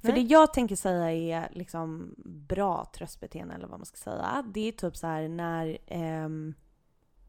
[0.00, 0.22] För Nej.
[0.24, 2.14] det jag tänker säga är liksom
[2.48, 4.44] bra tröstbeteende eller vad man ska säga.
[4.54, 6.54] Det är typ så här när ehm,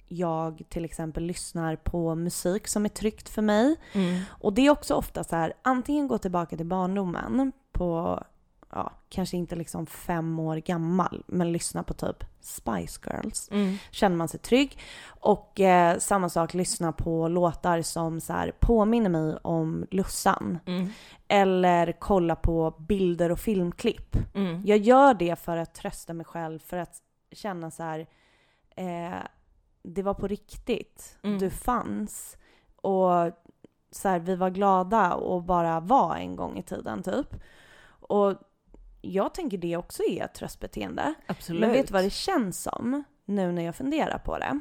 [0.07, 3.76] jag till exempel lyssnar på musik som är tryggt för mig.
[3.93, 4.22] Mm.
[4.30, 8.24] Och det är också ofta så här, antingen gå tillbaka till barndomen på,
[8.72, 13.49] ja, kanske inte liksom fem år gammal, men lyssna på typ Spice Girls.
[13.51, 13.78] Mm.
[13.91, 14.80] Känner man sig trygg.
[15.07, 20.59] Och eh, samma sak, lyssna på låtar som så här, påminner mig om Lussan.
[20.65, 20.89] Mm.
[21.28, 24.15] Eller kolla på bilder och filmklipp.
[24.36, 24.61] Mm.
[24.65, 26.95] Jag gör det för att trösta mig själv, för att
[27.32, 28.07] känna så här,
[28.76, 29.20] eh,
[29.84, 31.17] det var på riktigt.
[31.24, 31.39] Mm.
[31.39, 32.38] Du fanns.
[32.76, 33.32] Och
[33.91, 37.36] så här, vi var glada och bara var en gång i tiden typ.
[37.89, 38.36] Och
[39.02, 41.14] jag tänker det också är ett tröstbeteende.
[41.28, 41.62] Absolut.
[41.62, 44.60] Men vet du vad det känns som nu när jag funderar på det?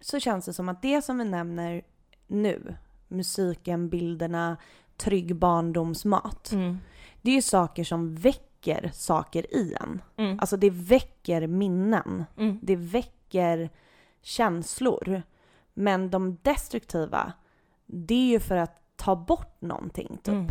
[0.00, 1.82] Så känns det som att det som vi nämner
[2.26, 2.76] nu,
[3.08, 4.56] musiken, bilderna,
[4.96, 6.52] trygg barndomsmat.
[6.52, 6.78] Mm.
[7.22, 10.02] Det är ju saker som väcker saker i en.
[10.16, 10.40] Mm.
[10.40, 12.24] Alltså det väcker minnen.
[12.36, 12.58] Mm.
[12.62, 13.70] Det väcker
[14.22, 15.22] känslor.
[15.74, 17.32] Men de destruktiva,
[17.86, 20.34] det är ju för att ta bort någonting typ.
[20.34, 20.46] Mm.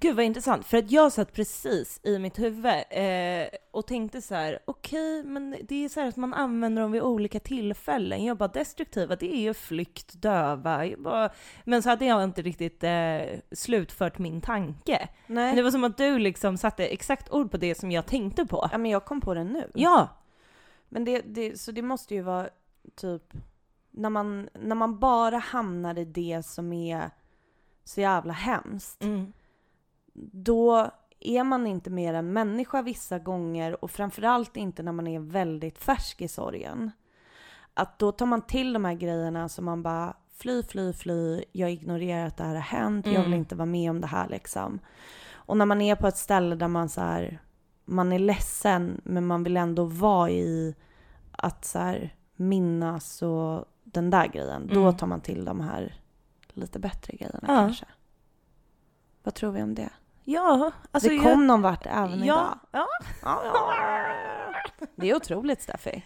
[0.00, 4.34] Gud vad intressant, för att jag satt precis i mitt huvud eh, och tänkte så
[4.34, 8.24] här: okej, men det är så här att man använder dem vid olika tillfällen.
[8.24, 10.88] Jag bara, destruktiva, det är ju flykt, döva.
[10.98, 11.30] Bara,
[11.64, 15.08] men så hade jag inte riktigt eh, slutfört min tanke.
[15.26, 15.62] Men det Nej.
[15.62, 18.68] var som att du liksom satte exakt ord på det som jag tänkte på.
[18.72, 19.70] Ja men jag kom på det nu.
[19.74, 20.08] Ja!
[20.88, 22.48] Men det, det, så det måste ju vara
[22.96, 23.22] typ
[23.90, 27.10] när man, när man bara hamnar i det som är
[27.84, 29.02] så jävla hemskt.
[29.02, 29.32] Mm.
[30.32, 35.20] Då är man inte mer än människa vissa gånger och framförallt inte när man är
[35.20, 36.90] väldigt färsk i sorgen.
[37.74, 41.70] Att då tar man till de här grejerna som man bara fly, fly, fly, jag
[41.72, 43.38] ignorerar att det här har hänt, jag vill Mm.
[43.38, 44.78] inte vara med om det här liksom.
[45.34, 47.38] Och när man är på ett ställe där man så här,
[47.84, 50.74] man är ledsen men man vill ändå vara i
[51.32, 54.96] att så här minnas och den där grejen, då Mm.
[54.96, 55.94] tar man till de här
[56.56, 57.46] lite bättre grejerna Ja.
[57.46, 57.86] kanske.
[59.22, 59.90] Vad tror vi om det?
[60.24, 62.58] Ja, alltså det jag- kom någon vart även ja, idag.
[62.72, 62.86] ja.
[63.22, 64.84] Ja, ja.
[64.96, 66.04] Det är otroligt Steffi.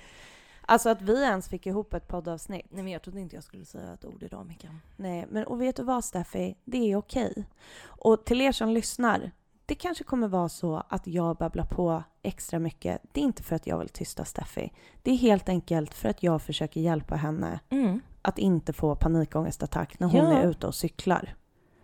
[0.61, 2.67] Alltså att vi ens fick ihop ett poddavsnitt.
[2.71, 4.75] Nej men jag trodde inte jag skulle säga ett ord idag Mikael.
[4.97, 6.57] Nej, men och vet du vad Steffi?
[6.65, 7.45] Det är okej.
[7.85, 9.31] Och till er som lyssnar,
[9.67, 13.03] det kanske kommer vara så att jag babblar på extra mycket.
[13.13, 14.73] Det är inte för att jag vill tysta Steffi.
[15.03, 18.01] Det är helt enkelt för att jag försöker hjälpa henne Mm.
[18.29, 20.39] Att inte få panikångestattack när hon Ja.
[20.39, 21.35] är ute och cyklar.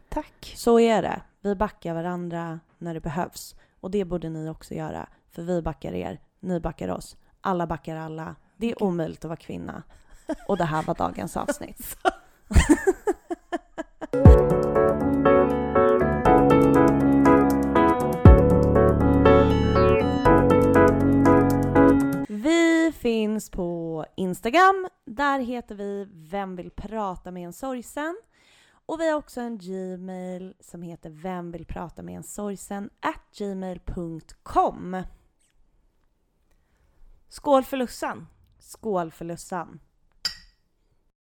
[0.09, 0.53] Tack.
[0.57, 1.22] Så är det.
[1.40, 3.55] Vi backar varandra när det behövs.
[3.80, 5.09] Och det borde ni också göra.
[5.30, 7.16] För vi backar er, ni backar oss.
[7.40, 8.34] Alla backar alla.
[8.57, 9.82] Det är omöjligt att vara kvinna.
[10.49, 11.97] Och det här var dagens avsnitt.
[24.16, 24.88] Instagram.
[25.05, 28.16] Där heter vi Vem vill prata med en sorgsen?
[28.86, 32.90] Och vi har också en Gmail som heter Vem vill prata med en sorgsen?
[33.00, 35.02] at gmail.com.
[37.28, 38.26] Skål för Lussan!
[38.59, 39.80] Skål för Lussan!